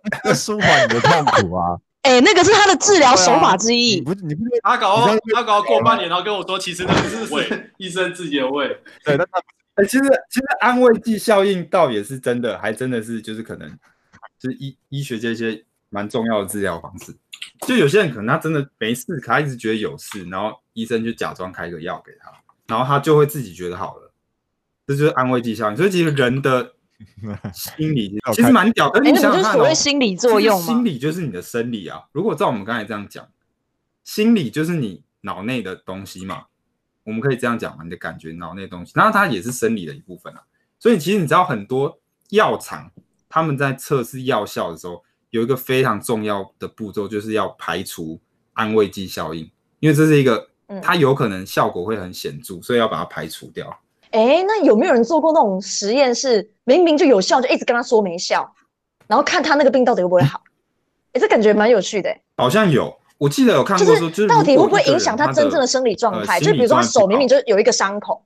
[0.10, 1.78] 他他舒缓你的痛苦啊。
[2.02, 4.02] 哎、那个是他的治疗手法之你一。
[4.02, 8.68] 不你不是他搞你他搞过半年，然后跟我说，其实那不是胃， 医生自己的胃。
[9.04, 9.40] 对，但他
[9.76, 13.70] 哎，其实其实安慰剂效应倒也是真的，还真的是就是可能
[14.40, 17.16] 就是医医学界一些蛮重要的治疗方式。
[17.68, 22.32] 就有些人可能他真的没事，可他一直觉得有事，然后医生就假装开个药给他，
[22.68, 24.12] 然后他就会自己觉得好了，
[24.88, 25.78] 这就是安慰剂效应。
[25.78, 26.74] 所以其实人的
[27.54, 30.66] 心理其实蛮屌的，哎、你那不就是想想看哦所谓心理作用吗？
[30.66, 32.04] 心理就是你的生理啊。
[32.12, 33.28] 如果照我们刚才这样讲，
[34.04, 36.46] 心理就是你脑内的东西嘛，
[37.04, 40.44] 我们可以这样讲嘛，你的感觉脑内东西，然后它也是生理的一部分啊。
[40.78, 42.92] 所以其实你知道很多药厂
[43.28, 48.20] 他们在测试药效的时候，有一个非常重要的步骤，就是要排除
[48.54, 53.80] 安慰剂效应，因为这是一个嗯它有可能效果会很显著，所以要把它排除掉。
[54.12, 58.50] 哎、那有没有人做过那种实验，是明明就有效，就一直跟他说没效，
[59.08, 60.42] 然后看他那个病到底会不会好？
[61.14, 66.36] 哎、这感觉蛮有趣的、欸好像有，我记得有看就过说，就是到底会不会影响他真正的生理状态？
[66.36, 68.24] 呃就比如说他手明明就有一个伤口，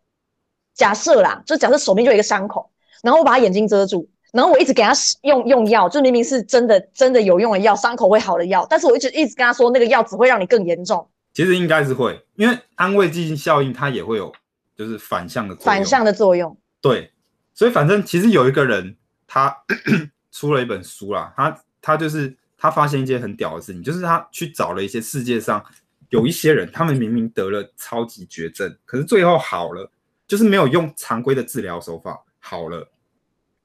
[0.76, 2.70] 假设啦，就假设手明就有一个伤口，
[3.02, 14.32] 然后我把他眼睛遮住，然后我一直给他使用用药，就明明是真的真的有用的药，伤口会好的药，但是我一直一直跟他说那个药只会让你更严重，其实应该是会，因为安慰剂效应它也会有
[14.76, 15.66] 就是反向的作用。
[15.66, 16.58] 反向的作用。
[16.82, 17.12] 对，
[17.54, 18.96] 所以反正其实有一个人
[19.28, 19.56] 他
[20.32, 25.64] 出了一本书啦，他他就是他发现一件很屌的事情，就是他去找了一些世界上
[26.10, 29.92] 有一些人，他们明明得了超级绝症，可是最后好了，
[30.28, 32.90] 就是没有用常规的治疗手法好了。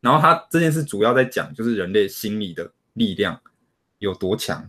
[0.01, 3.41] 然后他这件事主要在讲就是人类心理的力量
[3.99, 4.69] 有多强。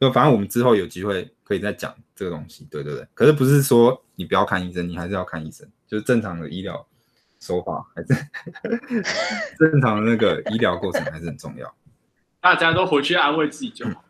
[0.00, 3.04] 就反正我们之后有机会可以再讲这个东西，对对对。
[3.14, 6.84] 可是不是说你不要看医生，你还是要看医生，就是正常的医疗
[7.38, 8.08] 手法还是
[9.56, 11.72] 正常的那个医疗过程还是很重要。
[12.40, 14.04] 大家都回去安慰自己就好。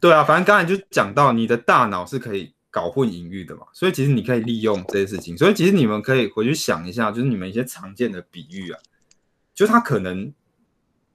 [0.00, 5.36] 对啊，反正刚才就讲到你的大脑是可以搞混隐喻的嘛，所以其实你可以利用这些事情。
[5.36, 8.80] 所以其实你们可以回去想一下，就是你们一些常见的比喻啊，
[9.54, 10.32] 就它可能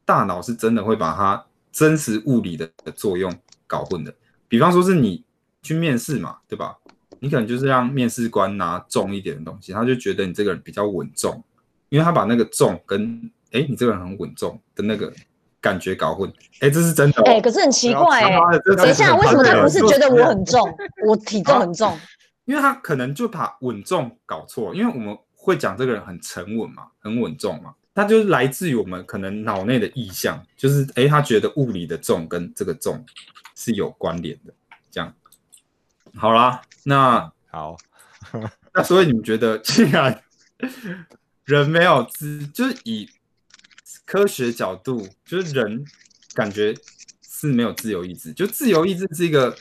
[0.06, 4.14] 大脑是真的会把它真实物理的作用搞混的。
[4.48, 5.26] 比方说是你
[5.64, 6.78] 去面试嘛，对吧？
[7.20, 11.44] 你可能就是让面试官拿重一点的东西，他就觉得你这个人比较稳重，
[11.90, 15.12] 因为他把那个重跟哎你这个人很稳重的那个
[15.62, 16.32] 感觉搞混。
[16.60, 17.24] 哎，这是真的、哦。
[17.26, 18.40] 哎、可是很奇怪哎、
[18.76, 20.62] 等一下，为什么他不是觉得我很重？
[20.64, 20.78] 重，
[21.08, 21.98] 我体重很重？
[22.46, 33.04] 因为他可能就把稳重搞错，因为我们会讲这个人很沉稳嘛，很稳重嘛，他就是来自于我们可能脑内的意象，就是诶，他觉得物理的重跟这个重
[33.56, 34.54] 是有关联的，
[34.90, 35.14] 这样。
[36.16, 37.76] 好啦，那好，
[38.74, 40.24] 那所以你们觉得，既然
[41.44, 43.10] 人没有自，就是以
[44.06, 45.84] 科学角度，就是人
[46.34, 46.74] 感觉
[47.22, 49.54] 是没有自由意志，就自由意志是一个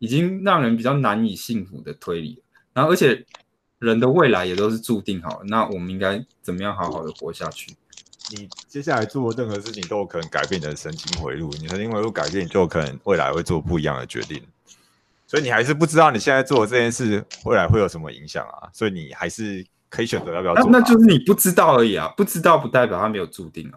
[0.00, 2.42] 已经让人比较难以幸福的推理。
[2.72, 3.24] 然后，而且
[3.78, 7.72] 人的未来也都是注定好了，那我们应该怎么样好好的活下去？
[8.32, 14.42] 你接下来做的任何事情都有可能改变你的神经回路，你神经回路改变，你就有可能未来会做不一样的决定。
[15.34, 20.78] 所以你还是不知道你现在做的这件事未来会有什么影响啊，所以你还是可以选择要不要那做它。
[20.78, 23.74] 那就是你不知道而已啊，不知道不代表他没有注定啊。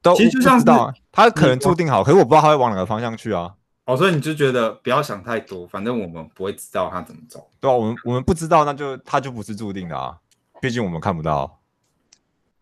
[0.00, 3.52] 都其实就像是知道啊他可能注定好，可是我不知道他会往哪个方向去啊。
[3.84, 7.50] 哦，所以你就觉得不要想太多，反正我们不会知道他怎么走。
[7.58, 10.16] 对啊，我们我们不知道，那就他就不是注定的啊，
[10.60, 11.58] 毕竟我们看不到。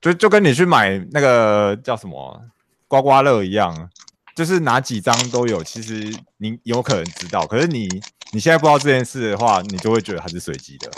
[0.00, 2.43] 就就跟你去买那个叫什么
[2.88, 3.91] 刮刮乐一样，
[4.34, 7.86] 就是哪几张都有，其实你有可能知道，可是你
[8.33, 10.91] 你现在不知道这件事的话，你就会觉得它是随机的，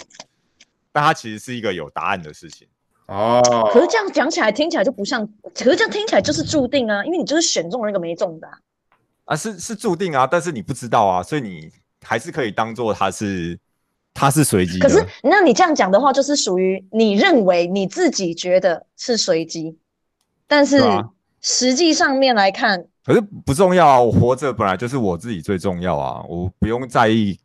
[0.93, 2.69] 但它其实是一个有答案的事情。
[3.07, 8.59] 哦，可是这样讲起来，听起来就不像，可是这样听起来就是注定啊，因为你就是选中了那个没中的、啊。
[9.25, 11.71] 啊，是是注定啊，但是你不知道啊，所以你
[12.03, 13.59] 还是可以当做它是
[14.15, 14.79] 它是随机。
[14.79, 19.79] 可是，那你这样讲的话，就是属于你认为你自己觉得是随机，
[20.47, 20.81] 但是
[21.41, 27.39] 实际上面来看，可是不重要啊，我活着本来就是我自己最重要啊，我不用在意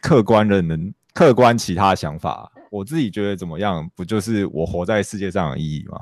[0.00, 6.00] 客观的人能客观其他想法，我自己觉得怎么样，不就是我活在世界上的意义吗？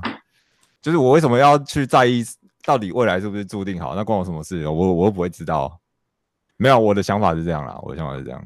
[0.81, 2.25] 就是我为什么要去在意
[2.65, 3.95] 到底未来是不是注定好？
[3.95, 4.67] 那关我什么事？
[4.67, 5.79] 我我又不会知道。
[6.57, 8.43] 没有，我的想法是这样啦，我的想法是这样。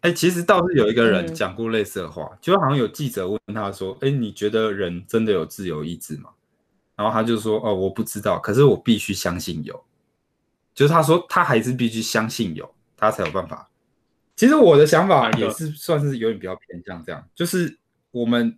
[0.00, 6.30] 哎、其实倒是有一个人嗯讲过类似的话，就好像有记者问他说：“哎、你觉得人真的有自由意志吗？”
[7.02, 9.82] 然后他就说：“哦，我不知道，可是我必须相信有。”
[10.72, 13.68] 就是他说他还是必须相信有，他才有办法。
[14.36, 17.76] 其实我的想法也是算是有点比较偏向这样，就是
[18.12, 18.56] 我们，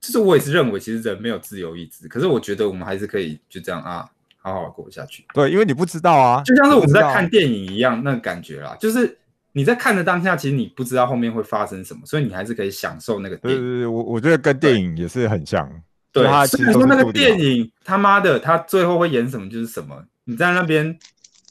[0.00, 5.26] 就是我也是认为，其实人没有自由意志，可是我觉得我们还是可以就这样啊，好好地过下去。
[5.34, 9.18] 对，因为你不知道啊，就像是我们在看电影一样，那个感觉啦，就是
[9.52, 13.60] 你在看的当下，其实你不知道后面会发生什么，所以你还是可以享受那个电影。
[13.60, 15.70] 对对对，我我觉得跟电影也是很像。
[16.12, 20.98] 对就它，其实都虽然说那个电影他妈的，他最后会演什么就是什么，你在那边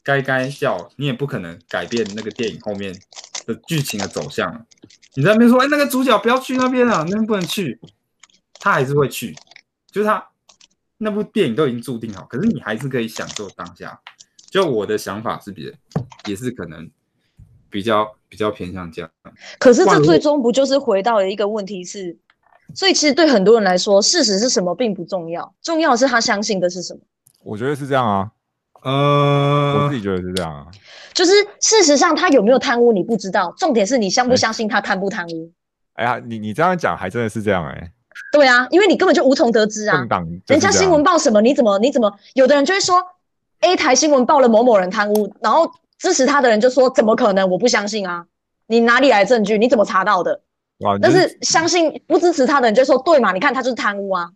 [0.03, 2.93] 该该笑，你也不可能改变那个电影后面
[3.45, 4.65] 的剧情的走向。
[5.15, 7.79] 你在那边说，哎、那个主角不要去那边啊，那边不能去，
[8.59, 9.35] 他还是会去，
[9.91, 10.23] 就是他
[10.99, 13.99] 那部电影都已经注定好，可是你还是可以享受当下。
[14.49, 15.73] 就我的想法是比
[16.25, 16.89] 也是可能
[17.69, 19.11] 比较比较偏向这样。
[19.59, 22.17] 可是这最终不就是回到了一个问题是，
[22.77, 26.99] 所以其实对很多人来说，事实是什么并不重要，重要的是他相信的是什么。
[27.43, 28.29] 我觉得是这样啊，
[28.83, 30.67] 呃我呃自，己觉得是这样啊。
[31.11, 35.51] 就是事实上他有没有贪污你不知道，重点是你相不相信他贪不贪污。
[35.93, 37.91] 哎呀，你你这样讲还真的是这样哎、
[38.31, 40.05] 对啊，因为你根本就无从得知啊
[40.45, 42.13] 人家新闻报什么，你怎么你怎么？
[42.35, 43.03] 有的人就会说
[43.61, 47.49] ，A 台新闻报了某某人贪污，然后支持他的人就说怎么可能？
[47.49, 48.27] 我不相信啊！
[48.67, 49.57] 你哪里来的证据？
[49.57, 50.41] 你怎么查到的？
[50.79, 53.31] 哇，你但是相信不支持他的人就说对嘛？
[53.31, 54.29] 你看他就是贪污啊！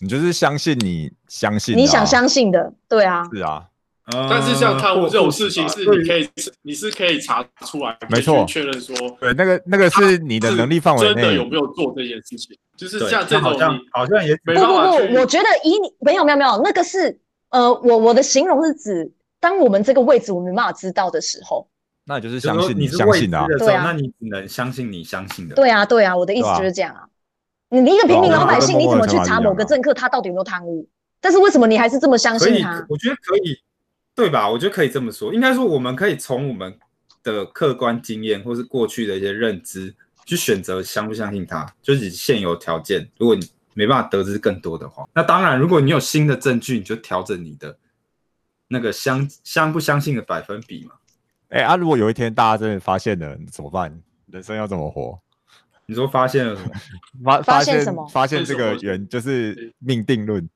[0.00, 3.66] 你就是相信你相信啊、你想相信的，对啊，是啊，
[4.12, 6.28] 但是像贪污这种事呃情，是你可以
[6.62, 8.44] 你是可以查出来，没错。
[8.46, 13.10] 确认说对，那个那个是你的能力范围内真的有没有做这件事情，就是对。
[13.10, 17.18] 像这种好像好像也不不不，我觉得以你没有没有没有，那个是
[17.48, 21.66] 呃，我我的形容是指，当我们这个位置我们没办法知道的时候，
[22.08, 25.56] 那你就是相信你是未知相信的、对啊那你只能相信你相信的。
[25.56, 27.08] 对啊对啊，我的意思就是这样啊。
[27.68, 30.88] 你一个平民老百姓，你怎么去查某个政客他到底有没有贪污？
[31.20, 32.86] 但是为什么你还是这么相信他，？
[32.88, 33.58] 我觉得可以，
[34.14, 34.48] 对吧？
[34.48, 35.34] 我觉得可以这么说。
[35.34, 36.78] 应该说，我们可以从我们
[37.24, 39.92] 的客观经验或是过去的一些认知，
[40.24, 41.66] 去选择相不相信他。
[41.82, 47.76] 就是以现有条件，如果你没办法得知更多的话，那当然，如果你有新的证据，你就调整你的
[48.68, 50.92] 那个相相不相信的百分比嘛。
[51.48, 53.96] 哎、啊，如果有一天大家真的发现了，怎么办？
[54.32, 55.18] 人生要怎么活？
[55.86, 56.70] 你说发现了什么？
[57.22, 60.48] 发现发现什么发现这个缘就是命定论，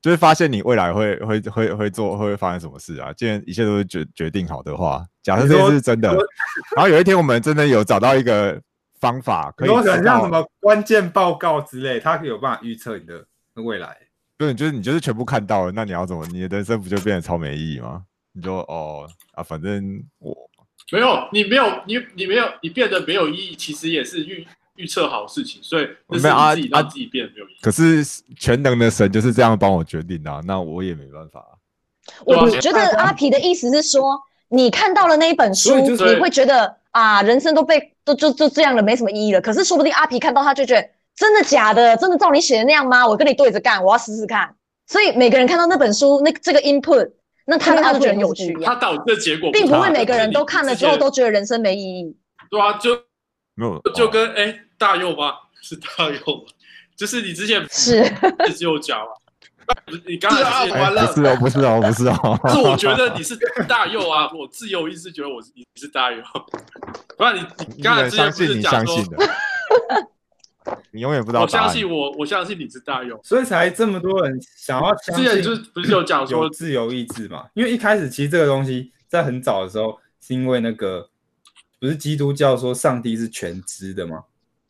[0.00, 3.12] 就是发现你未来会会会会做会发生什么事啊？
[3.12, 6.08] 既然一切都是决决定好的话，假设这是真的，
[6.74, 8.58] 然后有一天我们真的有找到一个
[9.00, 9.84] 方法可以像
[10.22, 13.22] 什么关键报告之类，它有办法预测你的
[13.62, 13.94] 未来。
[14.38, 16.26] 对，就是你就是全部看到了，那你要怎么？
[16.28, 18.02] 你的人生不就变得超没意义吗？
[18.34, 20.36] 你就哦啊，反正我
[20.92, 27.56] 没有，你没有，你你没有，你变得没有意义，其实也是预预测好事情，所以那是没有啊啊你自己让自己变得没有意义。
[27.62, 28.04] 可是
[28.36, 31.42] 全能的神就是这样帮我决定的啊、那我也没办法
[32.26, 39.40] 我觉得阿皮的意思是说，你看到了那一本书，就是你会觉得啊，人生都被都就就这样了，没什么意义了。
[39.40, 41.96] 可是说不定阿皮看到他就觉得，真的假的？
[41.96, 43.06] 真的照你写的那样吗？
[43.06, 44.54] 我跟你对着干，我要试试看。
[44.86, 47.10] 所以每个人看到那本书，那这个 input，
[47.46, 52.16] 那他他就觉得很有趣，他导致的结果并不会每个人都看了之后都觉得人生没意义。
[52.50, 52.94] 对啊，就
[53.54, 55.32] 没有就哦跟哎、大佑吗？
[55.60, 56.42] 是大佑吗？
[56.96, 58.02] 就是你之前是，
[58.54, 59.06] 只有讲嘛，
[60.06, 62.40] 你刚才之前哎不是哦，不是哦，不是哦。
[62.52, 63.36] 是我觉得你是
[63.68, 66.22] 大佑啊，我自由意识觉得我是你是大佑，
[67.18, 68.96] 不然你你你刚才之前能相信不是讲说
[70.94, 71.48] 你永远不知道我。
[71.48, 73.18] 相信我，我相信你是大勇。
[73.24, 77.46] 所以才这么多人想要相信之前就是不是有讲说有自由意志嘛？
[77.54, 81.10] 因为一开始其实这个东西在很早的时候，是因为那个
[81.80, 84.22] 不是基督教说上帝是全知的吗？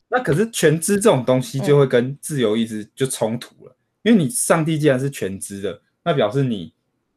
[0.09, 6.73] 那可是全知这种东西就会跟自由意志就冲突了，因为你上帝既然是全知的，那表示你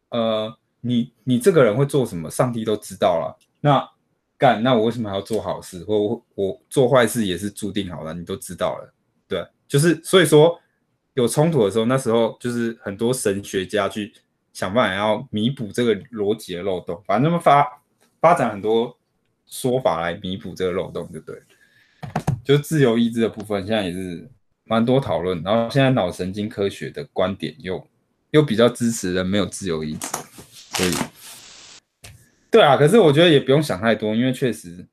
[0.09, 3.37] 呃你你这个人会做什么，上帝都知道了。
[3.61, 3.89] 那
[4.37, 5.83] 干，那我为什么还要做好事？
[5.85, 8.93] 或我我做坏事也是注定好了，你都知道了。
[9.67, 10.59] 对，就是所以说
[11.13, 14.13] 有冲突的时候，那时候就是很多神学家去
[14.53, 17.81] 想办法要弥补这个逻辑的漏洞，反正他们发
[18.19, 18.97] 发展很多
[19.45, 21.41] 说法来弥补这个漏洞，就对了。
[22.43, 24.29] 就自由意志的部分，现在也是
[24.63, 27.85] 蛮多讨论，然后现在脑神经科学的观点又
[28.31, 30.07] 又比较支持人没有自由意志，
[30.77, 30.91] 所以
[32.49, 34.85] 对啊，可是我觉得也不用想太多，因为确实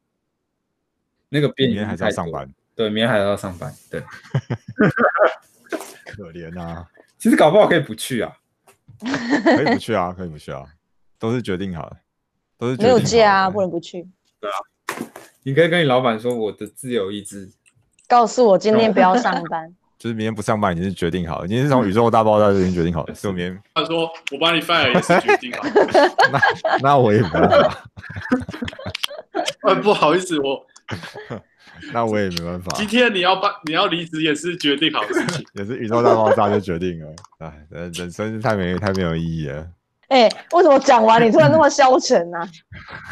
[1.28, 4.02] 那个变异明天还是要太多上班，对，明天还要上班，对。
[6.06, 6.86] 可怜啊！
[7.18, 8.32] 其实搞不好可以不去啊，
[9.44, 10.64] 可以不去啊，可以不去啊，
[11.18, 11.96] 都是决定好的，
[12.58, 14.06] 都是决没有假啊，不能不去。
[14.40, 14.54] 对啊
[15.42, 17.50] 你可以跟你老板说我的自由意志。
[18.06, 25.62] 告诉我今天不要上班， 就是明天不上班已经是决定好了，今天是从宇宙大爆炸就已经决定好了，所以我明天他说我把你 fire 也是决定好，
[26.30, 26.40] 那
[26.80, 27.84] 那我也不办法，
[29.62, 30.64] 呃，不好意思，我
[31.93, 35.45] 那我也没办法，今天你要办你要离职也是决定好的事情。
[35.55, 39.66] 也是宇宙大爆炸就决定了，哎，人人生太没太没有意义了。
[40.09, 42.39] 哎、为什么讲完你突然那么消沉呢、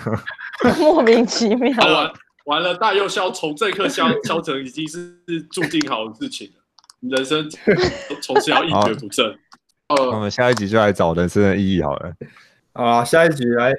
[0.78, 1.74] 莫名其妙。
[1.78, 2.12] 完了
[2.44, 5.16] 完了，大又消从这一刻消消沉已经是
[5.50, 7.48] 注定好的事情了，人生
[8.22, 9.26] 从此要一蹶不振。
[9.88, 12.12] 呃我呃，们下一集就来找人生的意义好了。
[12.72, 13.72] 好啊，下一集来，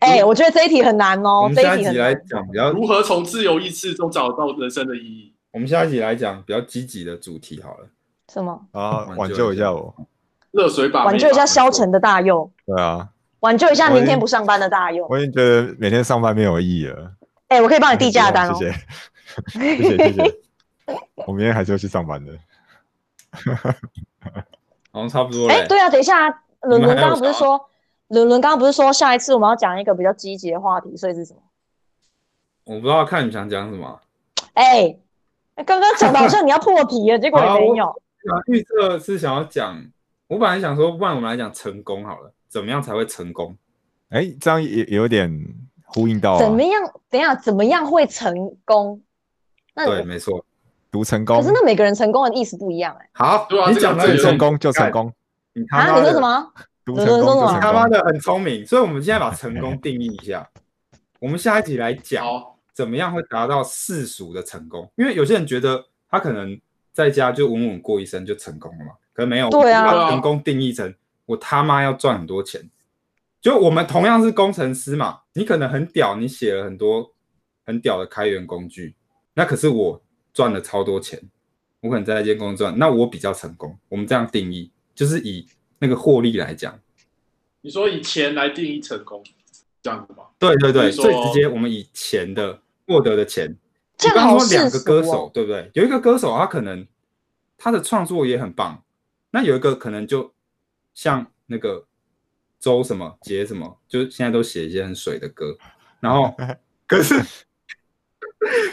[0.00, 2.28] 哎、我觉得这一题很难哦我哦，们下一集来一题很难。
[2.28, 5.32] 讲比较，如何从自由意志中找到人生的意义？
[5.52, 7.86] 我们下一集来讲比较积极的主题好了。
[8.32, 8.60] 什么？
[8.72, 9.94] 啊，挽挽救一下我。
[10.50, 13.08] 热水把挽救一下消沉的大佑，对啊，
[13.40, 15.06] 挽救一下明天不上班的大佑。
[15.08, 17.12] 我已经觉得每天上班没有意义了。
[17.48, 18.54] 哎、我可以帮你递假单哦。
[18.54, 18.70] 谢
[19.50, 20.34] 谢， 谢谢，谢谢。
[21.26, 22.32] 我明天还是要去上班的。
[24.92, 25.66] 好像差不多哎、嘞。
[25.68, 26.28] 对啊，等一下，
[26.62, 27.60] 伦伦刚刚不是说，
[28.14, 31.40] 伦伦刚刚不是说下一次我们要讲一个比较积极的话题，所以是什么？
[32.64, 34.00] 我不知道看你想讲什么。
[34.54, 34.96] 哎、
[35.66, 37.86] 刚刚讲的好像你要破题了，结果也没有。
[37.86, 39.84] 啊，预测是想要讲，
[40.28, 43.54] 我本来想说，不然我们来讲成功好了，怎么样才会成功？
[44.10, 45.30] 哎，这样也也有点
[45.84, 46.82] 呼应到啊怎么样？
[47.10, 48.32] 等一下，怎么样会成
[48.64, 49.02] 功？
[49.74, 50.44] 那对，你没错。
[50.90, 55.12] 读成功可是，那每个人成功的意思不一样哎、好，你讲成功就成，功，
[55.72, 56.20] 啊，你说什？
[56.20, 56.52] 么？
[56.84, 57.88] 读成功他妈。
[57.88, 60.48] 的很聪明，所以我们现在把成功定义一下。
[61.20, 62.26] 我们下一集来讲，
[62.72, 66.60] 怎么样会达到世俗的成功，因为有些人觉得他可能
[66.92, 69.48] 在家就稳稳过一生就成功了嘛，可能没有。
[69.50, 70.94] 对啊把成功定义成
[71.26, 72.68] 我他妈要赚很多钱。
[73.40, 77.12] 就我们同样是工程师嘛，你可能很屌，你写了很多
[77.66, 78.94] 很屌的开源工具，
[79.34, 81.20] 那可是我赚了超多钱，
[81.80, 83.78] 我可能在那间公司赚，那我比较成功。
[83.88, 85.46] 我们这样定义，就是以
[85.84, 86.80] 那个获利来讲。
[87.60, 89.22] 你说以钱来定义成功，
[89.82, 90.24] 这样子吗？
[90.38, 93.54] 对对对，最直接，我们以钱的获得的钱，
[93.98, 95.30] 这比方样好两个歌手，哦。
[95.34, 95.70] 对不对？
[95.74, 96.86] 有一个歌手，他可能
[97.58, 98.82] 他的创作也很棒，
[99.30, 100.32] 那有一个可能就
[100.94, 101.84] 像那个
[102.58, 105.58] 周什么杰什么，就现在都写一些很水的歌，
[106.00, 106.34] 然后
[106.88, 107.14] 可是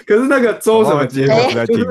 [0.05, 1.83] 可是那个周什么杰节目哎是在听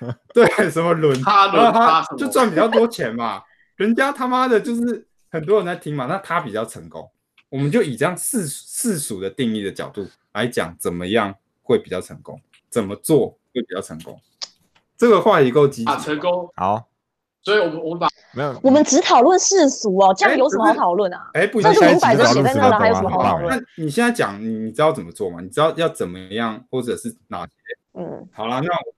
[0.00, 3.42] 哦，对什么轮，他轮他就赚比较多钱嘛，
[3.80, 7.10] 人家他妈的就是很多人在听嘛，那他比较成功，
[7.48, 14.20] 我们就以这样世世俗的定义的角度来讲，怎么样会比较成功，怎么做会比较成功，
[14.98, 16.90] 这个话题够积极啊，成功，好，
[17.42, 21.30] 所以我们我们把没有，我们只讨论世俗哦，这样哎有什么好讨论啊？
[21.32, 23.56] 哎，不那行，下一集就五百就就讨论十写在那了，还有什么好讨论？
[23.56, 25.40] 那你现在讲，你你知道怎么做吗？
[25.40, 27.52] 你知道要怎么样，或者是哪些？
[27.98, 28.92] 嗯，好啦，那我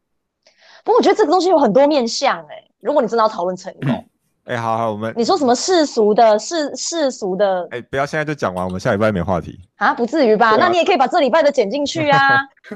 [0.82, 2.68] 不过我觉得这个东西有很多面向哎。
[2.80, 4.04] 如果你真的要讨论成功，
[4.44, 9.94] 哎，好好，我们你说什么世俗的世世俗的哎，不要现在就讲完，我们下礼拜没话题啊？
[9.94, 10.50] 不至于吧？
[10.50, 12.18] 啊那你也可以把这礼拜的剪进去啊。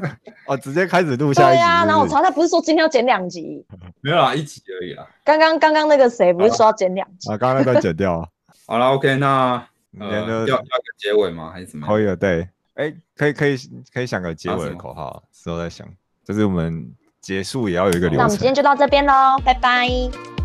[0.46, 3.66] 哦，直接开始录下一集对啊，然后我查他不是说今天要剪两集，
[4.00, 5.04] 没有啦，一集而已啦。
[5.24, 7.30] 刚刚刚刚那个谁不是说要剪两集？
[7.32, 8.28] 啊，刚刚那段剪掉啊，
[8.68, 9.60] 好了，OK，那
[9.90, 10.64] 明呃天就要要个
[10.96, 11.50] 结尾吗？
[11.52, 11.92] 还是怎么样？
[11.94, 13.56] 可以了，对，哎，可以可以
[13.92, 15.84] 可以想个结尾的口号，之后再想，
[16.24, 16.88] 就是我们
[17.20, 19.88] 结束也要有一个流程那我们今，天就到这边喽，拜拜。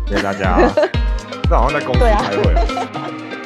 [0.08, 0.68] 谢谢大家。
[1.52, 3.32] 这好像在公司开会哦。